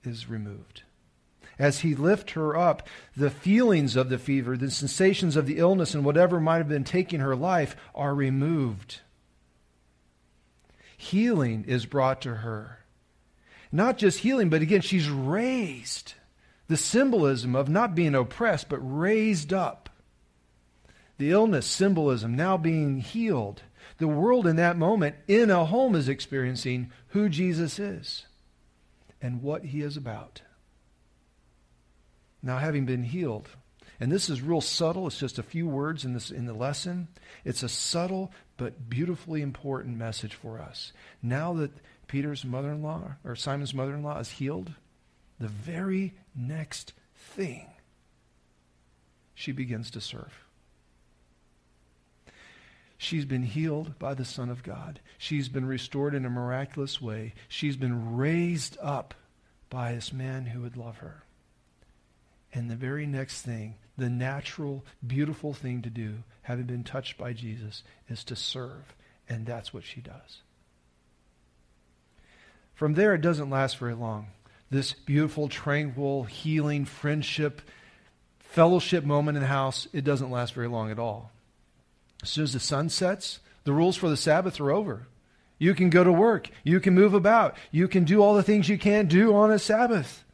is 0.04 0.28
removed. 0.28 0.82
As 1.58 1.80
he 1.80 1.94
lifts 1.94 2.32
her 2.32 2.54
up, 2.54 2.86
the 3.16 3.30
feelings 3.30 3.96
of 3.96 4.10
the 4.10 4.18
fever, 4.18 4.54
the 4.54 4.70
sensations 4.70 5.34
of 5.34 5.46
the 5.46 5.56
illness, 5.56 5.94
and 5.94 6.04
whatever 6.04 6.38
might 6.38 6.58
have 6.58 6.68
been 6.68 6.84
taking 6.84 7.20
her 7.20 7.36
life 7.36 7.74
are 7.94 8.14
removed. 8.14 9.00
Healing 10.94 11.64
is 11.66 11.86
brought 11.86 12.20
to 12.20 12.34
her. 12.34 12.81
Not 13.72 13.96
just 13.96 14.18
healing, 14.18 14.50
but 14.50 14.60
again, 14.60 14.82
she's 14.82 15.08
raised. 15.08 16.12
The 16.68 16.76
symbolism 16.76 17.56
of 17.56 17.70
not 17.70 17.94
being 17.94 18.14
oppressed, 18.14 18.68
but 18.68 18.78
raised 18.78 19.52
up. 19.52 19.88
The 21.16 21.30
illness 21.30 21.66
symbolism 21.66 22.36
now 22.36 22.58
being 22.58 23.00
healed. 23.00 23.62
The 23.98 24.08
world 24.08 24.46
in 24.46 24.56
that 24.56 24.76
moment 24.76 25.16
in 25.26 25.50
a 25.50 25.64
home 25.64 25.94
is 25.94 26.08
experiencing 26.08 26.90
who 27.08 27.28
Jesus 27.28 27.78
is 27.78 28.26
and 29.20 29.42
what 29.42 29.64
he 29.66 29.80
is 29.80 29.96
about. 29.96 30.42
Now, 32.42 32.58
having 32.58 32.86
been 32.86 33.04
healed, 33.04 33.48
and 34.00 34.10
this 34.10 34.28
is 34.28 34.42
real 34.42 34.60
subtle, 34.60 35.06
it's 35.06 35.18
just 35.18 35.38
a 35.38 35.44
few 35.44 35.68
words 35.68 36.04
in, 36.04 36.12
this, 36.12 36.30
in 36.30 36.46
the 36.46 36.52
lesson. 36.52 37.06
It's 37.44 37.62
a 37.62 37.68
subtle 37.68 38.32
but 38.56 38.88
beautifully 38.90 39.42
important 39.42 39.96
message 39.96 40.34
for 40.34 40.58
us. 40.58 40.92
Now 41.22 41.52
that 41.54 41.70
Peter's 42.12 42.44
mother 42.44 42.70
in 42.72 42.82
law, 42.82 43.14
or 43.24 43.34
Simon's 43.34 43.72
mother 43.72 43.94
in 43.94 44.02
law, 44.02 44.18
is 44.18 44.32
healed, 44.32 44.70
the 45.40 45.48
very 45.48 46.12
next 46.36 46.92
thing, 47.14 47.66
she 49.34 49.50
begins 49.50 49.90
to 49.92 49.98
serve. 49.98 50.44
She's 52.98 53.24
been 53.24 53.44
healed 53.44 53.98
by 53.98 54.12
the 54.12 54.26
Son 54.26 54.50
of 54.50 54.62
God. 54.62 55.00
She's 55.16 55.48
been 55.48 55.64
restored 55.64 56.14
in 56.14 56.26
a 56.26 56.30
miraculous 56.30 57.00
way. 57.00 57.32
She's 57.48 57.78
been 57.78 58.14
raised 58.14 58.76
up 58.82 59.14
by 59.70 59.94
this 59.94 60.12
man 60.12 60.44
who 60.44 60.60
would 60.60 60.76
love 60.76 60.98
her. 60.98 61.22
And 62.52 62.70
the 62.70 62.76
very 62.76 63.06
next 63.06 63.40
thing, 63.40 63.76
the 63.96 64.10
natural, 64.10 64.84
beautiful 65.06 65.54
thing 65.54 65.80
to 65.80 65.88
do, 65.88 66.24
having 66.42 66.66
been 66.66 66.84
touched 66.84 67.16
by 67.16 67.32
Jesus, 67.32 67.82
is 68.10 68.22
to 68.24 68.36
serve. 68.36 68.94
And 69.30 69.46
that's 69.46 69.72
what 69.72 69.84
she 69.84 70.02
does. 70.02 70.42
From 72.82 72.94
there, 72.94 73.14
it 73.14 73.20
doesn't 73.20 73.48
last 73.48 73.78
very 73.78 73.94
long. 73.94 74.26
This 74.68 74.92
beautiful, 74.92 75.48
tranquil, 75.48 76.24
healing, 76.24 76.84
friendship, 76.84 77.62
fellowship 78.40 79.04
moment 79.04 79.36
in 79.36 79.42
the 79.42 79.48
house, 79.48 79.86
it 79.92 80.02
doesn't 80.02 80.32
last 80.32 80.52
very 80.52 80.66
long 80.66 80.90
at 80.90 80.98
all. 80.98 81.30
As 82.24 82.30
soon 82.30 82.42
as 82.42 82.54
the 82.54 82.58
sun 82.58 82.88
sets, 82.88 83.38
the 83.62 83.72
rules 83.72 83.96
for 83.96 84.08
the 84.08 84.16
Sabbath 84.16 84.58
are 84.58 84.72
over. 84.72 85.06
You 85.60 85.74
can 85.74 85.90
go 85.90 86.02
to 86.02 86.10
work. 86.10 86.50
You 86.64 86.80
can 86.80 86.92
move 86.92 87.14
about. 87.14 87.56
You 87.70 87.86
can 87.86 88.02
do 88.02 88.20
all 88.20 88.34
the 88.34 88.42
things 88.42 88.68
you 88.68 88.78
can't 88.78 89.08
do 89.08 89.32
on 89.32 89.52
a 89.52 89.60
Sabbath. 89.60 90.24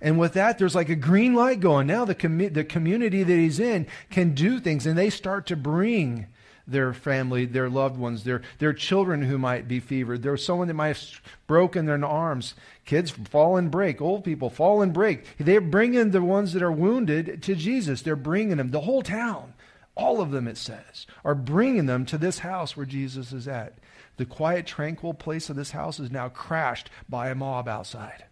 And 0.00 0.20
with 0.20 0.34
that, 0.34 0.58
there's 0.58 0.76
like 0.76 0.88
a 0.88 0.94
green 0.94 1.34
light 1.34 1.58
going. 1.58 1.88
Now 1.88 2.04
the, 2.04 2.14
com- 2.14 2.52
the 2.52 2.62
community 2.62 3.24
that 3.24 3.36
he's 3.36 3.58
in 3.58 3.88
can 4.08 4.36
do 4.36 4.60
things, 4.60 4.86
and 4.86 4.96
they 4.96 5.10
start 5.10 5.46
to 5.46 5.56
bring 5.56 6.28
their 6.66 6.92
family, 6.92 7.44
their 7.44 7.68
loved 7.68 7.98
ones, 7.98 8.24
their, 8.24 8.42
their 8.58 8.72
children 8.72 9.22
who 9.22 9.38
might 9.38 9.68
be 9.68 9.80
fevered. 9.80 10.22
There's 10.22 10.44
someone 10.44 10.68
that 10.68 10.74
might 10.74 10.96
have 10.96 11.20
broken 11.46 11.86
their 11.86 12.02
arms. 12.04 12.54
Kids 12.84 13.10
fall 13.10 13.56
and 13.56 13.70
break. 13.70 14.00
Old 14.00 14.24
people 14.24 14.50
fall 14.50 14.82
and 14.82 14.92
break. 14.92 15.24
They're 15.38 15.60
bringing 15.60 16.10
the 16.10 16.22
ones 16.22 16.52
that 16.52 16.62
are 16.62 16.72
wounded 16.72 17.42
to 17.42 17.54
Jesus. 17.54 18.02
They're 18.02 18.16
bringing 18.16 18.56
them. 18.56 18.70
The 18.70 18.82
whole 18.82 19.02
town, 19.02 19.54
all 19.94 20.20
of 20.20 20.30
them, 20.30 20.48
it 20.48 20.56
says, 20.56 21.06
are 21.24 21.34
bringing 21.34 21.86
them 21.86 22.06
to 22.06 22.18
this 22.18 22.38
house 22.38 22.76
where 22.76 22.86
Jesus 22.86 23.32
is 23.32 23.46
at. 23.46 23.74
The 24.16 24.24
quiet, 24.24 24.66
tranquil 24.66 25.12
place 25.12 25.50
of 25.50 25.56
this 25.56 25.72
house 25.72 25.98
is 25.98 26.10
now 26.10 26.28
crashed 26.28 26.88
by 27.08 27.28
a 27.28 27.34
mob 27.34 27.68
outside. 27.68 28.24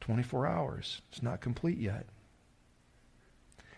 24 0.00 0.46
hours. 0.46 1.02
It's 1.10 1.22
not 1.22 1.40
complete 1.40 1.78
yet. 1.78 2.06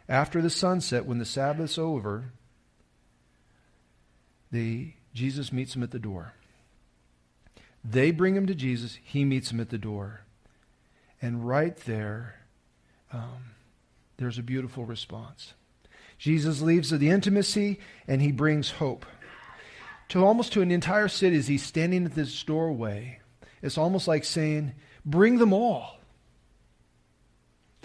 After 0.08 0.40
the 0.40 0.50
sunset, 0.50 1.04
when 1.04 1.18
the 1.18 1.25
Sabbath's 1.25 1.78
over, 1.78 2.32
the, 4.52 4.92
Jesus 5.14 5.52
meets 5.52 5.75
them 5.75 5.82
at 5.82 5.90
the 5.90 5.98
door. 5.98 6.32
They 7.84 8.10
bring 8.10 8.36
him 8.36 8.46
to 8.46 8.54
Jesus. 8.54 8.98
He 9.02 9.25
meets 9.25 9.50
them 9.50 9.60
at 9.60 9.70
the 9.70 9.78
door. 9.78 10.22
And 11.20 11.46
right 11.46 11.76
there, 11.78 12.36
um, 13.12 13.54
there's 14.16 14.38
a 14.38 14.42
beautiful 14.42 14.84
response. 14.84 15.54
Jesus 16.18 16.62
leaves 16.62 16.90
the 16.90 17.10
intimacy 17.10 17.78
and 18.06 18.22
he 18.22 18.32
brings 18.32 18.70
hope 18.72 19.04
to 20.08 20.25
almost 20.25 20.52
to 20.52 20.62
an 20.62 20.70
entire 20.70 21.08
city 21.08 21.36
as 21.36 21.48
he's 21.48 21.62
standing 21.62 22.04
at 22.04 22.14
this 22.14 22.42
doorway. 22.42 23.20
It's 23.62 23.78
almost 23.78 24.08
like 24.08 24.25
saying, 24.25 24.72
Bring 25.04 25.38
them 25.38 25.52
all. 25.52 25.96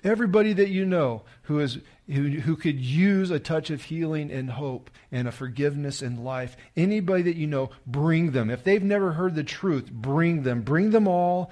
Everybody 0.04 0.54
that 0.54 0.70
you 0.70 0.86
know 0.86 1.24
who, 1.44 1.60
is, 1.60 1.78
who, 2.08 2.30
who 2.30 2.56
could 2.56 2.80
use 2.80 3.30
a 3.30 3.40
touch 3.40 3.70
of 3.70 3.84
healing 3.84 4.32
and 4.32 4.50
hope 4.50 4.90
and 5.12 5.28
a 5.28 5.32
forgiveness 5.32 6.02
in 6.02 6.24
life, 6.24 6.58
anybody 6.76 7.24
that 7.24 7.36
you 7.36 7.46
know, 7.46 7.70
bring 7.86 8.32
them. 8.32 8.50
If 8.50 8.64
they've 8.64 8.82
never 8.82 9.12
heard 9.12 9.36
the 9.36 9.44
truth, 9.44 9.92
bring 9.92 10.44
them. 10.44 10.62
Bring 10.62 10.90
them 10.90 11.08
all. 11.08 11.52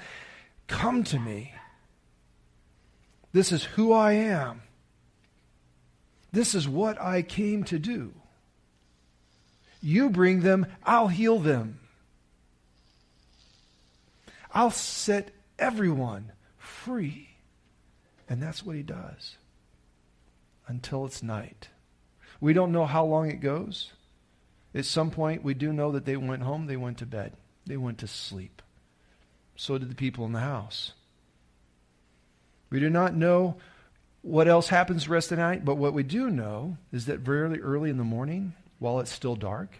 Come 0.68 1.03
to 1.06 1.20
me. 1.20 1.53
This 3.32 3.51
is 3.51 3.63
who 3.63 3.94
I 3.94 4.13
am. 4.13 4.62
This 6.32 6.56
is 6.56 6.68
what 6.68 7.00
I 7.00 7.22
came 7.22 7.63
to 7.65 7.77
do. 7.77 8.13
You 9.82 10.10
bring 10.10 10.41
them, 10.41 10.65
I'll 10.84 11.08
heal 11.08 11.39
them. 11.39 11.79
I'll 14.53 14.72
set 14.72 15.29
everyone 15.58 16.32
free. 16.58 17.28
And 18.29 18.41
that's 18.41 18.63
what 18.63 18.75
he 18.75 18.83
does 18.83 19.38
until 20.67 21.05
it's 21.05 21.24
night. 21.24 21.69
We 22.39 22.53
don't 22.53 22.71
know 22.71 22.86
how 22.86 23.03
long 23.03 23.29
it 23.29 23.41
goes. 23.41 23.91
At 24.74 24.86
some 24.86 25.09
point, 25.09 25.43
we 25.43 25.55
do 25.55 25.74
know 25.74 25.91
that 25.91 26.05
they 26.05 26.15
went 26.15 26.43
home, 26.43 26.67
they 26.67 26.77
went 26.77 27.00
to 27.00 27.07
bed, 27.07 27.33
they 27.65 27.75
went 27.75 27.98
to 27.98 28.07
sleep. 28.07 28.62
So 29.55 29.79
did 29.79 29.89
the 29.89 29.95
people 29.95 30.25
in 30.25 30.31
the 30.31 30.39
house. 30.39 30.93
We 32.69 32.79
do 32.79 32.89
not 32.89 33.15
know 33.15 33.55
what 34.21 34.48
else 34.48 34.69
happens 34.69 35.05
the 35.05 35.12
rest 35.12 35.31
of 35.31 35.38
the 35.38 35.43
night, 35.43 35.65
but 35.65 35.75
what 35.75 35.93
we 35.93 36.03
do 36.03 36.29
know 36.29 36.77
is 36.91 37.07
that 37.07 37.19
very 37.19 37.59
early 37.62 37.89
in 37.89 37.98
the 37.98 38.03
morning, 38.03 38.53
while 38.77 39.00
it's 39.00 39.12
still 39.12 39.36
dark, 39.36 39.79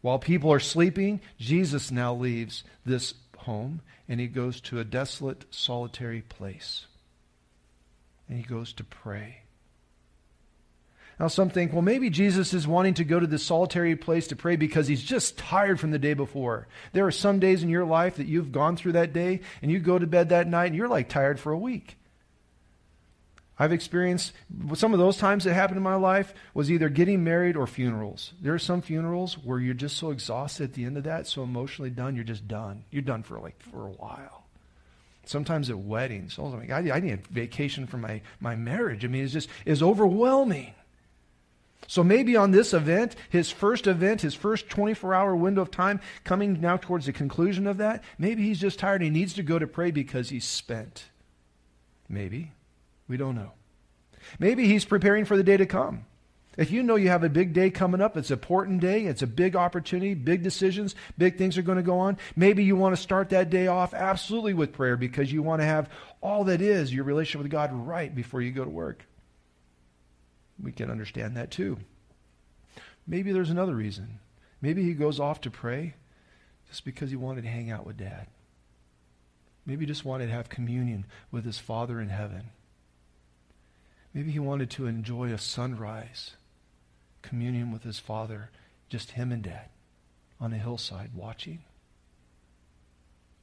while 0.00 0.18
people 0.18 0.52
are 0.52 0.60
sleeping, 0.60 1.20
Jesus 1.38 1.90
now 1.90 2.12
leaves 2.12 2.64
this 2.84 3.14
home 3.38 3.82
and 4.08 4.20
he 4.20 4.26
goes 4.26 4.60
to 4.62 4.80
a 4.80 4.84
desolate, 4.84 5.44
solitary 5.50 6.22
place. 6.22 6.86
And 8.28 8.38
he 8.38 8.44
goes 8.44 8.72
to 8.74 8.84
pray. 8.84 9.42
Now, 11.18 11.28
some 11.28 11.48
think, 11.48 11.72
well, 11.72 11.82
maybe 11.82 12.10
Jesus 12.10 12.52
is 12.52 12.66
wanting 12.66 12.94
to 12.94 13.04
go 13.04 13.18
to 13.18 13.26
this 13.26 13.42
solitary 13.42 13.96
place 13.96 14.26
to 14.28 14.36
pray 14.36 14.56
because 14.56 14.86
he's 14.86 15.02
just 15.02 15.38
tired 15.38 15.80
from 15.80 15.90
the 15.90 15.98
day 15.98 16.12
before. 16.12 16.68
There 16.92 17.06
are 17.06 17.12
some 17.12 17.38
days 17.38 17.62
in 17.62 17.70
your 17.70 17.86
life 17.86 18.16
that 18.16 18.26
you've 18.26 18.52
gone 18.52 18.76
through 18.76 18.92
that 18.92 19.14
day 19.14 19.40
and 19.62 19.70
you 19.70 19.78
go 19.78 19.98
to 19.98 20.06
bed 20.06 20.28
that 20.28 20.46
night 20.46 20.66
and 20.66 20.76
you're 20.76 20.88
like 20.88 21.08
tired 21.08 21.40
for 21.40 21.52
a 21.52 21.58
week. 21.58 21.96
I've 23.58 23.72
experienced 23.72 24.34
some 24.74 24.92
of 24.92 24.98
those 24.98 25.16
times 25.16 25.44
that 25.44 25.54
happened 25.54 25.78
in 25.78 25.82
my 25.82 25.94
life 25.94 26.34
was 26.52 26.70
either 26.70 26.90
getting 26.90 27.24
married 27.24 27.56
or 27.56 27.66
funerals. 27.66 28.34
There 28.38 28.52
are 28.52 28.58
some 28.58 28.82
funerals 28.82 29.38
where 29.38 29.58
you're 29.58 29.72
just 29.72 29.96
so 29.96 30.10
exhausted 30.10 30.64
at 30.64 30.72
the 30.74 30.84
end 30.84 30.98
of 30.98 31.04
that, 31.04 31.26
so 31.26 31.42
emotionally 31.42 31.88
done, 31.88 32.14
you're 32.14 32.24
just 32.24 32.46
done. 32.46 32.84
You're 32.90 33.00
done 33.00 33.22
for 33.22 33.40
like 33.40 33.58
for 33.62 33.86
a 33.86 33.92
while. 33.92 34.45
Sometimes 35.26 35.70
at 35.70 35.78
weddings, 35.78 36.38
I 36.38 36.42
was 36.42 36.54
like, 36.54 36.70
I, 36.70 37.00
need 37.00 37.12
a 37.12 37.32
vacation 37.32 37.86
from 37.86 38.00
my, 38.02 38.22
my 38.40 38.54
marriage. 38.54 39.04
I 39.04 39.08
mean, 39.08 39.24
it's 39.24 39.32
just 39.32 39.48
is 39.64 39.82
overwhelming. 39.82 40.72
So 41.88 42.02
maybe 42.02 42.36
on 42.36 42.52
this 42.52 42.72
event, 42.72 43.16
his 43.28 43.50
first 43.50 43.86
event, 43.86 44.22
his 44.22 44.34
first 44.34 44.68
24 44.68 45.14
hour 45.14 45.36
window 45.36 45.62
of 45.62 45.70
time, 45.70 46.00
coming 46.24 46.60
now 46.60 46.76
towards 46.76 47.06
the 47.06 47.12
conclusion 47.12 47.66
of 47.66 47.76
that, 47.78 48.02
maybe 48.18 48.44
he's 48.44 48.60
just 48.60 48.78
tired 48.78 49.02
he 49.02 49.10
needs 49.10 49.34
to 49.34 49.42
go 49.42 49.58
to 49.58 49.66
pray 49.66 49.90
because 49.90 50.28
he's 50.28 50.44
spent. 50.44 51.06
Maybe. 52.08 52.52
We 53.08 53.16
don't 53.16 53.34
know. 53.34 53.52
Maybe 54.38 54.66
he's 54.66 54.84
preparing 54.84 55.24
for 55.24 55.36
the 55.36 55.44
day 55.44 55.56
to 55.56 55.66
come. 55.66 56.06
If 56.56 56.70
you 56.70 56.82
know 56.82 56.96
you 56.96 57.08
have 57.08 57.22
a 57.22 57.28
big 57.28 57.52
day 57.52 57.70
coming 57.70 58.00
up, 58.00 58.16
it's 58.16 58.30
an 58.30 58.38
important 58.38 58.80
day, 58.80 59.04
it's 59.04 59.22
a 59.22 59.26
big 59.26 59.56
opportunity, 59.56 60.14
big 60.14 60.42
decisions, 60.42 60.94
big 61.18 61.36
things 61.36 61.58
are 61.58 61.62
going 61.62 61.76
to 61.76 61.82
go 61.82 61.98
on. 61.98 62.16
Maybe 62.34 62.64
you 62.64 62.76
want 62.76 62.96
to 62.96 63.02
start 63.02 63.28
that 63.30 63.50
day 63.50 63.66
off 63.66 63.92
absolutely 63.92 64.54
with 64.54 64.72
prayer 64.72 64.96
because 64.96 65.30
you 65.30 65.42
want 65.42 65.60
to 65.60 65.66
have 65.66 65.90
all 66.22 66.44
that 66.44 66.62
is 66.62 66.94
your 66.94 67.04
relationship 67.04 67.42
with 67.42 67.50
God 67.50 67.72
right 67.72 68.14
before 68.14 68.40
you 68.40 68.52
go 68.52 68.64
to 68.64 68.70
work. 68.70 69.04
We 70.62 70.72
can 70.72 70.90
understand 70.90 71.36
that 71.36 71.50
too. 71.50 71.78
Maybe 73.06 73.32
there's 73.32 73.50
another 73.50 73.74
reason. 73.74 74.18
Maybe 74.62 74.82
he 74.82 74.94
goes 74.94 75.20
off 75.20 75.42
to 75.42 75.50
pray 75.50 75.94
just 76.68 76.84
because 76.84 77.10
he 77.10 77.16
wanted 77.16 77.42
to 77.42 77.50
hang 77.50 77.70
out 77.70 77.86
with 77.86 77.98
dad. 77.98 78.26
Maybe 79.66 79.84
he 79.84 79.86
just 79.86 80.04
wanted 80.04 80.26
to 80.26 80.32
have 80.32 80.48
communion 80.48 81.04
with 81.30 81.44
his 81.44 81.58
Father 81.58 82.00
in 82.00 82.08
heaven. 82.08 82.50
Maybe 84.14 84.30
he 84.30 84.38
wanted 84.38 84.70
to 84.70 84.86
enjoy 84.86 85.32
a 85.32 85.38
sunrise, 85.38 86.36
communion 87.28 87.72
with 87.72 87.82
his 87.82 87.98
Father, 87.98 88.50
just 88.88 89.12
him 89.12 89.32
and 89.32 89.42
dad 89.42 89.68
on 90.40 90.52
a 90.52 90.58
hillside 90.58 91.10
watching. 91.14 91.60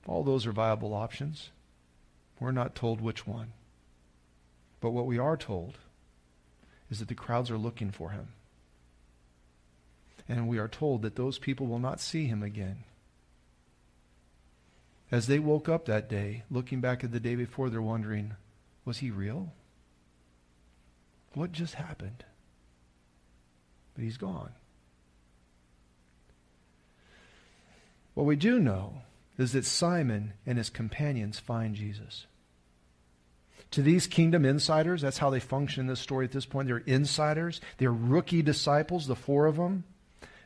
All 0.08 0.24
those 0.24 0.46
are 0.46 0.52
viable 0.52 0.93
options. 0.93 1.50
We're 2.39 2.52
not 2.52 2.76
told 2.76 3.02
which 3.02 3.26
one. 3.26 3.54
But 4.82 4.91
what 4.91 5.06
we 5.06 5.17
are 5.17 5.38
told 5.38 5.78
is 6.91 7.00
that 7.00 7.08
the 7.08 7.15
crowds 7.15 7.50
are 7.50 7.58
looking 7.58 7.91
for 7.91 8.10
him. 8.10 8.30
And 10.28 10.48
we 10.48 10.58
are 10.58 10.67
told 10.67 11.02
that 11.02 11.15
those 11.15 11.38
people 11.38 11.67
will 11.67 11.80
not 11.80 12.00
see 12.00 12.26
him 12.28 12.43
again. 12.43 12.84
As 15.12 15.28
they 15.28 15.39
woke 15.39 15.69
up 15.69 15.86
that 15.86 16.10
day, 16.10 16.43
looking 16.50 16.82
back 16.82 17.04
at 17.04 17.12
the 17.12 17.19
day 17.19 17.36
before, 17.36 17.69
they're 17.69 17.82
wondering, 17.82 18.34
was 18.86 18.98
he 18.98 19.12
real? 19.12 19.54
What 21.34 21.52
just 21.52 21.76
happened? 21.76 22.24
But 23.95 24.03
he's 24.03 24.17
gone. 24.17 24.51
What 28.13 28.25
we 28.25 28.36
do 28.36 28.60
know 28.60 29.01
is 29.38 29.53
that 29.53 29.65
Simon 29.65 30.34
and 30.45 30.58
his 30.58 30.69
companions 30.69 31.39
find 31.39 31.75
Jesus. 31.75 32.27
To 33.71 33.82
these 33.82 34.06
kingdom 34.06 34.45
insiders, 34.45 35.01
that's 35.01 35.17
how 35.17 35.32
they 35.32 35.39
function 35.39 35.82
in 35.82 35.88
this 35.88 35.99
story 35.99 36.25
at 36.25 36.32
this 36.32 36.45
point. 36.45 36.67
They're 36.67 36.77
insiders, 36.77 37.60
they're 37.77 37.91
rookie 37.91 38.43
disciples, 38.43 39.08
the 39.08 39.15
four 39.15 39.47
of 39.47 39.56
them. 39.56 39.84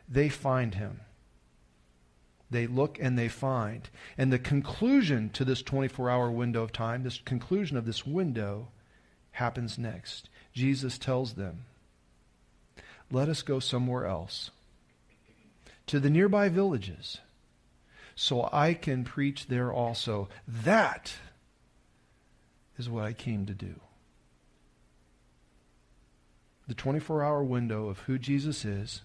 They 0.08 0.30
find 0.30 0.76
him. 0.76 1.02
They 2.50 2.68
look 2.68 2.98
and 3.02 3.20
they 3.20 3.28
find. 3.28 3.90
And 4.18 4.32
the 4.32 4.40
conclusion 4.40 5.30
to 5.32 5.44
this 5.44 5.62
24 5.62 6.10
hour 6.10 6.32
window 6.32 6.64
of 6.64 6.72
time, 6.72 7.04
this 7.04 7.20
conclusion 7.26 7.76
of 7.76 7.86
this 7.86 8.06
window, 8.08 8.70
happens 9.32 9.78
next. 9.78 10.30
Jesus 10.54 10.98
tells 10.98 11.34
them, 11.34 11.66
Let 13.12 13.30
us 13.30 13.42
go 13.42 13.60
somewhere 13.60 14.06
else, 14.06 14.52
to 15.88 16.00
the 16.00 16.10
nearby 16.10 16.50
villages, 16.50 17.20
so 18.16 18.50
I 18.52 18.74
can 18.74 19.06
preach 19.06 19.48
there 19.48 19.72
also. 19.72 20.28
That 20.46 21.14
is 22.78 22.90
what 22.90 23.06
I 23.06 23.14
came 23.14 23.46
to 23.46 23.54
do. 23.54 23.80
The 26.68 26.74
24 26.74 27.24
hour 27.24 27.44
window 27.44 27.88
of 27.88 28.00
who 28.00 28.18
Jesus 28.18 28.66
is 28.66 29.04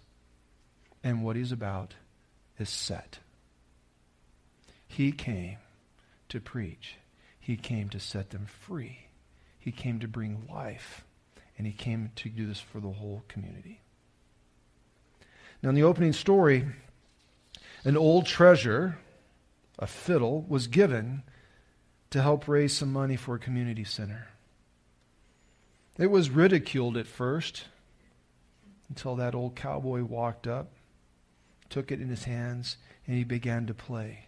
and 1.05 1.23
what 1.23 1.37
he's 1.37 1.53
about 1.53 1.95
is 2.59 2.69
set. 2.69 3.21
He 4.87 5.13
came 5.13 5.59
to 6.29 6.41
preach, 6.41 6.97
he 7.39 7.57
came 7.57 7.89
to 7.91 8.01
set 8.01 8.31
them 8.31 8.47
free, 8.47 9.07
he 9.59 9.71
came 9.71 10.01
to 10.01 10.09
bring 10.09 10.49
life, 10.53 11.05
and 11.57 11.67
he 11.67 11.73
came 11.73 12.11
to 12.17 12.29
do 12.29 12.47
this 12.47 12.61
for 12.61 12.81
the 12.81 12.91
whole 12.91 13.23
community. 13.29 13.81
Now, 15.63 15.69
in 15.69 15.75
the 15.75 15.85
opening 15.85 16.13
story, 16.13 16.67
an 17.85 17.97
old 17.97 18.27
treasure, 18.27 18.99
a 19.79 19.87
fiddle, 19.87 20.45
was 20.49 20.67
given 20.67 21.23
to 22.11 22.21
help 22.21 22.49
raise 22.49 22.77
some 22.77 22.93
money 22.93 23.17
for 23.17 23.35
a 23.37 23.39
community 23.39 23.85
center. 23.85 24.29
It 25.99 26.11
was 26.11 26.31
ridiculed 26.31 26.97
at 26.97 27.07
first 27.07 27.65
until 28.89 29.17
that 29.17 29.35
old 29.35 29.55
cowboy 29.55 30.03
walked 30.03 30.47
up, 30.47 30.73
took 31.71 31.93
it 31.93 32.01
in 32.01 32.09
his 32.09 32.25
hands, 32.25 32.77
and 33.07 33.17
he 33.17 33.25
began 33.25 33.67
to 33.67 33.75
play. 33.75 34.27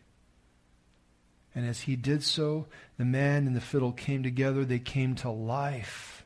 And 1.54 1.66
as 1.66 1.82
he 1.82 1.96
did 1.96 2.22
so, 2.22 2.66
the 2.96 3.04
man 3.04 3.46
and 3.46 3.54
the 3.54 3.60
fiddle 3.60 3.92
came 3.92 4.22
together. 4.22 4.64
They 4.64 4.78
came 4.78 5.14
to 5.16 5.30
life. 5.30 6.23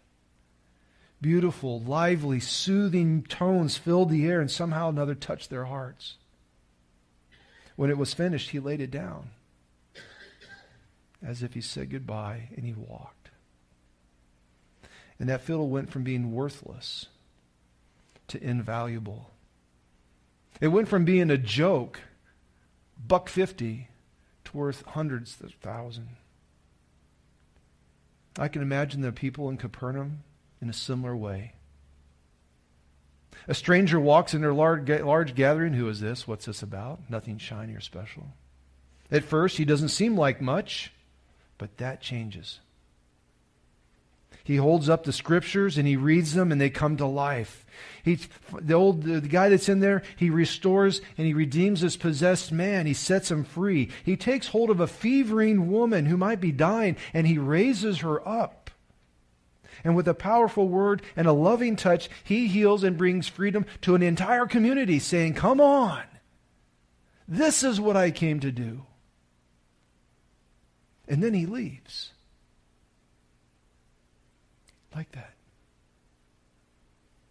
Beautiful, 1.20 1.81
lively, 1.81 2.38
soothing 2.38 3.22
tones 3.24 3.76
filled 3.76 4.11
the 4.11 4.26
air 4.26 4.40
and 4.40 4.50
somehow 4.50 4.87
or 4.87 4.90
another 4.90 5.16
touched 5.16 5.50
their 5.50 5.64
hearts. 5.64 6.16
When 7.74 7.90
it 7.90 7.98
was 7.98 8.14
finished, 8.14 8.50
he 8.50 8.61
laid 8.61 8.81
it 8.81 8.90
down 8.90 9.31
as 11.20 11.42
if 11.42 11.54
he 11.54 11.61
said 11.61 11.90
goodbye 11.90 12.48
and 12.54 12.64
he 12.64 12.72
walked. 12.72 13.31
And 15.18 15.28
that 15.28 15.40
fiddle 15.40 15.68
went 15.68 15.90
from 15.90 16.04
being 16.04 16.33
worthless 16.33 17.07
to 18.28 18.42
invaluable. 18.42 19.33
It 20.61 20.68
went 20.68 20.87
from 20.87 21.04
being 21.04 21.31
a 21.31 21.38
joke, 21.38 22.00
buck 23.04 23.28
fifty, 23.28 23.88
to 24.44 24.57
worth 24.57 24.85
hundreds 24.87 25.40
of 25.40 25.52
thousands. 25.54 26.11
I 28.38 28.46
can 28.46 28.62
imagine 28.62 29.00
the 29.00 29.11
people 29.11 29.48
in 29.48 29.57
Capernaum 29.57 30.22
in 30.61 30.68
a 30.68 30.75
similar 30.75 31.16
way. 31.16 31.53
A 33.47 33.55
stranger 33.55 33.99
walks 33.99 34.35
in 34.35 34.40
their 34.40 34.53
large, 34.53 34.88
large 34.88 35.35
gathering. 35.35 35.73
Who 35.73 35.88
is 35.88 36.01
this? 36.01 36.29
What's 36.29 36.47
this 36.47 36.62
about? 36.62 37.01
Nothing 37.09 37.38
shiny 37.38 37.75
or 37.75 37.81
special. 37.81 38.29
At 39.11 39.25
first, 39.25 39.57
he 39.57 39.64
doesn't 39.64 39.88
seem 39.88 40.16
like 40.16 40.40
much. 40.40 40.92
But 41.59 41.77
that 41.79 42.01
changes. 42.01 42.61
He 44.44 44.57
holds 44.57 44.88
up 44.88 45.05
the 45.05 45.12
scriptures 45.12 45.77
and 45.77 45.87
he 45.87 45.97
reads 45.97 46.33
them 46.33 46.53
and 46.53 46.61
they 46.61 46.71
come 46.71 46.97
to 46.97 47.07
life. 47.07 47.66
He, 48.03 48.18
the 48.59 48.75
old 48.75 49.03
the 49.03 49.21
guy 49.21 49.51
that's 49.51 49.68
in 49.68 49.81
there, 49.81 50.03
he 50.16 50.31
restores 50.31 51.03
and 51.18 51.27
he 51.27 51.35
redeems 51.35 51.83
this 51.83 51.99
possessed 51.99 52.51
man. 52.51 52.87
He 52.87 52.94
sets 52.94 53.31
him 53.31 53.44
free. 53.44 53.90
He 54.05 54.16
takes 54.16 54.49
hold 54.49 54.71
of 54.71 54.81
a 54.81 54.87
fevering 54.87 55.71
woman 55.71 56.07
who 56.07 56.16
might 56.16 56.40
be 56.40 56.53
dying 56.53 56.97
and 57.12 57.27
he 57.27 57.37
raises 57.37 57.99
her 57.99 58.27
up. 58.27 58.58
And 59.85 59.95
with 59.95 60.09
a 60.09 60.14
powerful 60.14 60.69
word 60.69 61.03
and 61.17 61.27
a 61.27 61.33
loving 61.33 61.77
touch, 61.77 62.09
he 62.25 62.47
heals 62.47 62.83
and 62.83 62.97
brings 62.97 63.29
freedom 63.29 63.67
to 63.83 63.95
an 63.95 64.03
entire 64.03 64.47
community, 64.47 64.99
saying, 64.99 65.35
Come 65.35 65.61
on. 65.61 66.03
This 67.27 67.62
is 67.62 67.81
what 67.81 67.97
I 67.97 68.11
came 68.11 68.41
to 68.41 68.51
do. 68.51 68.87
And 71.07 71.23
then 71.23 71.35
he 71.35 71.47
leaves. 71.47 72.12
Like 74.95 75.12
that. 75.12 75.35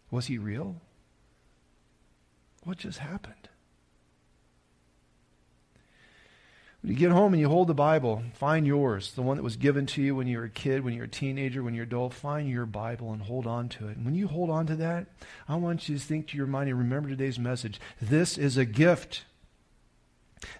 Was 0.09 0.27
he 0.27 0.37
real? 0.37 0.81
What 2.63 2.77
just 2.77 2.99
happened? 2.99 3.49
When 6.81 6.91
you 6.91 6.97
get 6.97 7.11
home 7.11 7.33
and 7.33 7.41
you 7.41 7.49
hold 7.49 7.67
the 7.67 7.73
Bible, 7.73 8.21
find 8.35 8.67
yours, 8.67 9.11
the 9.13 9.23
one 9.23 9.37
that 9.37 9.43
was 9.43 9.57
given 9.57 9.87
to 9.87 10.01
you 10.01 10.15
when 10.15 10.27
you 10.27 10.37
were 10.37 10.45
a 10.45 10.49
kid, 10.49 10.83
when 10.83 10.93
you 10.93 10.99
were 10.99 11.05
a 11.05 11.09
teenager, 11.09 11.63
when 11.63 11.73
you're 11.73 11.85
adult. 11.85 12.13
Find 12.13 12.47
your 12.47 12.67
Bible 12.67 13.11
and 13.11 13.21
hold 13.23 13.47
on 13.47 13.67
to 13.69 13.87
it. 13.87 13.97
And 13.97 14.05
when 14.05 14.15
you 14.15 14.27
hold 14.27 14.49
on 14.49 14.67
to 14.67 14.75
that, 14.75 15.07
I 15.49 15.55
want 15.55 15.89
you 15.89 15.97
to 15.97 16.03
think 16.03 16.27
to 16.27 16.37
your 16.37 16.47
mind 16.47 16.69
and 16.69 16.77
remember 16.77 17.09
today's 17.09 17.39
message. 17.39 17.79
This 17.99 18.37
is 18.37 18.57
a 18.57 18.65
gift. 18.65 19.25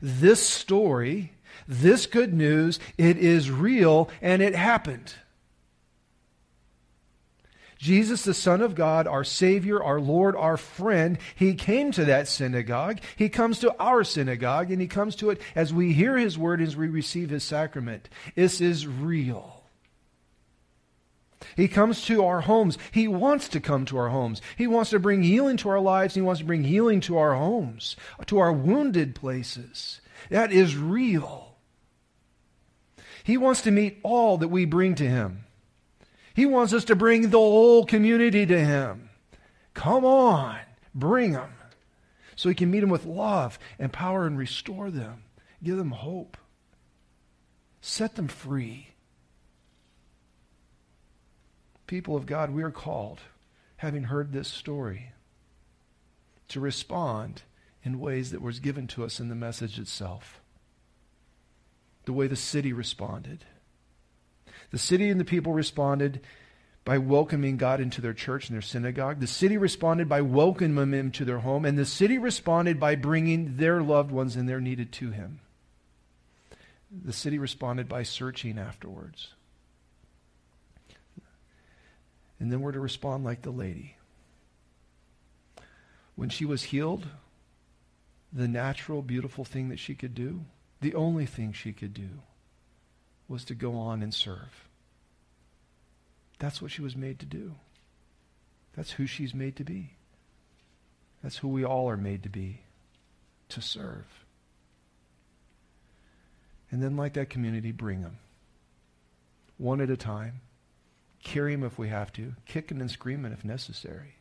This 0.01 0.45
story, 0.45 1.33
this 1.67 2.07
good 2.07 2.33
news, 2.33 2.79
it 2.97 3.17
is 3.17 3.51
real 3.51 4.09
and 4.21 4.41
it 4.41 4.55
happened. 4.55 5.13
Jesus, 7.77 8.23
the 8.23 8.33
Son 8.33 8.61
of 8.61 8.75
God, 8.75 9.07
our 9.07 9.23
Savior, 9.23 9.81
our 9.81 9.99
Lord, 9.99 10.35
our 10.35 10.57
friend, 10.57 11.17
He 11.35 11.53
came 11.53 11.91
to 11.91 12.05
that 12.05 12.27
synagogue. 12.27 12.99
He 13.15 13.29
comes 13.29 13.59
to 13.59 13.75
our 13.79 14.03
synagogue, 14.03 14.71
and 14.71 14.81
He 14.81 14.87
comes 14.87 15.15
to 15.17 15.29
it 15.29 15.41
as 15.55 15.73
we 15.73 15.93
hear 15.93 16.17
His 16.17 16.37
word, 16.37 16.61
as 16.61 16.75
we 16.75 16.87
receive 16.87 17.29
His 17.29 17.43
sacrament. 17.43 18.09
This 18.35 18.61
is 18.61 18.87
real. 18.87 19.63
He 21.55 21.67
comes 21.67 22.03
to 22.05 22.23
our 22.25 22.41
homes. 22.41 22.77
He 22.91 23.07
wants 23.07 23.47
to 23.49 23.59
come 23.59 23.85
to 23.85 23.97
our 23.97 24.09
homes. 24.09 24.41
He 24.57 24.67
wants 24.67 24.89
to 24.91 24.99
bring 24.99 25.23
healing 25.23 25.57
to 25.57 25.69
our 25.69 25.79
lives. 25.79 26.15
He 26.15 26.21
wants 26.21 26.39
to 26.39 26.45
bring 26.45 26.63
healing 26.63 26.99
to 27.01 27.17
our 27.17 27.35
homes, 27.35 27.95
to 28.25 28.39
our 28.39 28.51
wounded 28.51 29.15
places. 29.15 30.01
That 30.29 30.51
is 30.51 30.75
real. 30.75 31.55
He 33.23 33.37
wants 33.37 33.61
to 33.63 33.71
meet 33.71 33.99
all 34.03 34.37
that 34.37 34.47
we 34.47 34.65
bring 34.65 34.95
to 34.95 35.07
Him. 35.07 35.43
He 36.37 36.45
wants 36.45 36.71
us 36.71 36.85
to 36.85 36.95
bring 36.95 37.31
the 37.31 37.39
whole 37.39 37.83
community 37.83 38.45
to 38.45 38.63
Him. 38.63 39.09
Come 39.73 40.05
on, 40.05 40.59
bring 40.93 41.31
them. 41.31 41.49
So 42.35 42.47
He 42.47 42.53
can 42.53 42.69
meet 42.69 42.81
them 42.81 42.91
with 42.91 43.07
love 43.07 43.57
and 43.79 43.91
power 43.91 44.27
and 44.27 44.37
restore 44.37 44.91
them, 44.91 45.23
give 45.63 45.77
them 45.77 45.89
hope, 45.89 46.37
set 47.81 48.17
them 48.17 48.27
free. 48.27 48.89
People 51.87 52.15
of 52.15 52.27
God, 52.27 52.51
we 52.51 52.61
are 52.61 52.69
called, 52.69 53.21
having 53.77 54.03
heard 54.03 54.31
this 54.31 54.47
story, 54.47 55.13
to 56.49 56.59
respond 56.59 57.41
in 57.81 57.99
ways 57.99 58.29
that 58.29 58.43
was 58.43 58.59
given 58.59 58.85
to 58.85 59.03
us 59.03 59.19
in 59.19 59.29
the 59.29 59.35
message 59.35 59.79
itself. 59.79 60.39
The 62.05 62.13
way 62.13 62.27
the 62.27 62.35
city 62.35 62.73
responded 62.73 63.43
the 64.71 64.77
city 64.77 65.09
and 65.09 65.19
the 65.19 65.25
people 65.25 65.53
responded 65.53 66.21
by 66.87 66.97
welcoming 66.97 67.57
God 67.57 67.81
into 67.81 67.99
their 67.99 68.13
church 68.13 68.47
and 68.47 68.55
their 68.55 68.61
synagogue. 68.61 69.19
The 69.19 69.27
city 69.27 69.57
responded 69.57 70.07
by 70.07 70.21
welcoming 70.21 70.93
him 70.93 71.11
to 71.11 71.25
their 71.25 71.39
home. 71.39 71.65
And 71.65 71.77
the 71.77 71.85
city 71.85 72.17
responded 72.17 72.79
by 72.79 72.95
bringing 72.95 73.57
their 73.57 73.81
loved 73.81 74.09
ones 74.09 74.37
and 74.37 74.47
their 74.47 74.61
needed 74.61 74.93
to 74.93 75.11
him. 75.11 75.41
The 76.89 77.11
city 77.11 77.39
responded 77.39 77.89
by 77.89 78.03
searching 78.03 78.57
afterwards. 78.57 79.33
And 82.39 82.51
then 82.51 82.61
we're 82.61 82.71
to 82.71 82.79
respond 82.79 83.25
like 83.25 83.41
the 83.41 83.51
lady. 83.51 83.97
When 86.15 86.29
she 86.29 86.45
was 86.45 86.63
healed, 86.63 87.05
the 88.31 88.47
natural, 88.47 89.01
beautiful 89.01 89.43
thing 89.43 89.69
that 89.69 89.79
she 89.79 89.93
could 89.93 90.15
do, 90.15 90.45
the 90.79 90.95
only 90.95 91.25
thing 91.25 91.51
she 91.51 91.73
could 91.73 91.93
do, 91.93 92.09
was 93.27 93.43
to 93.45 93.55
go 93.55 93.75
on 93.75 94.01
and 94.01 94.13
serve. 94.13 94.67
That's 96.39 96.61
what 96.61 96.71
she 96.71 96.81
was 96.81 96.95
made 96.95 97.19
to 97.19 97.25
do. 97.25 97.55
That's 98.75 98.91
who 98.91 99.07
she's 99.07 99.33
made 99.33 99.55
to 99.57 99.63
be. 99.63 99.93
That's 101.23 101.37
who 101.37 101.47
we 101.47 101.65
all 101.65 101.89
are 101.89 101.97
made 101.97 102.23
to 102.23 102.29
be 102.29 102.61
to 103.49 103.61
serve. 103.61 104.05
And 106.69 106.83
then, 106.83 106.95
like 106.95 107.13
that 107.13 107.29
community, 107.29 107.71
bring 107.71 108.01
them 108.01 108.17
one 109.57 109.81
at 109.81 109.89
a 109.89 109.97
time. 109.97 110.41
Carry 111.23 111.55
them 111.55 111.63
if 111.63 111.79
we 111.79 111.89
have 111.89 112.13
to, 112.13 112.35
kicking 112.45 112.79
and 112.79 112.91
screaming 112.91 113.33
if 113.33 113.43
necessary. 113.43 114.15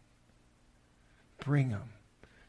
Bring 1.45 1.69
them 1.69 1.91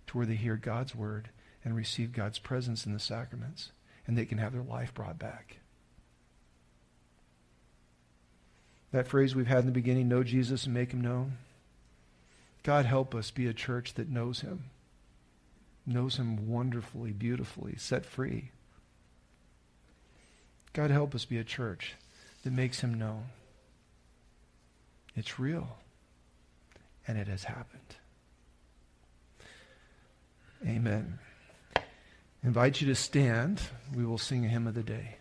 to 0.08 0.18
where 0.18 0.26
they 0.26 0.36
hear 0.36 0.56
God's 0.56 0.96
word 0.96 1.30
and 1.64 1.76
receive 1.76 2.14
God's 2.14 2.40
presence 2.40 2.86
in 2.86 2.94
the 2.94 3.00
sacraments, 3.00 3.72
and 4.06 4.18
they 4.18 4.26
can 4.26 4.38
have 4.38 4.54
their 4.54 4.64
life 4.64 4.94
brought 4.94 5.20
back. 5.20 5.58
That 8.92 9.08
phrase 9.08 9.36
we've 9.36 9.48
had 9.48 9.60
in 9.60 9.66
the 9.66 9.72
beginning, 9.72 10.08
know 10.08 10.24
Jesus 10.24 10.66
and 10.66 10.74
make 10.74 10.92
him 10.92 11.02
known. 11.02 11.38
God 12.64 12.86
help 12.86 13.14
us 13.14 13.32
be 13.32 13.48
a 13.48 13.54
church 13.54 13.94
that 13.96 14.10
knows 14.10 14.42
him, 14.42 14.66
knows 15.86 16.18
him 16.18 16.50
wonderfully, 16.50 17.12
beautifully, 17.12 17.76
set 17.78 18.06
free. 18.06 18.52
God 20.74 20.92
help 20.92 21.16
us 21.16 21.26
be 21.26 21.38
a 21.38 21.44
church 21.44 21.96
that 22.44 22.54
makes 22.54 22.82
him 22.82 22.94
known. 22.94 23.26
It's 25.16 25.40
real, 25.40 25.78
and 27.08 27.18
it 27.18 27.28
has 27.28 27.46
happened. 27.46 27.96
Amen. 30.66 31.20
I 31.76 31.82
invite 32.44 32.82
you 32.82 32.88
to 32.88 32.96
stand. 32.96 33.62
We 33.96 34.06
will 34.06 34.18
sing 34.18 34.46
a 34.46 34.48
hymn 34.48 34.68
of 34.68 34.76
the 34.76 34.84
day. 34.84 35.17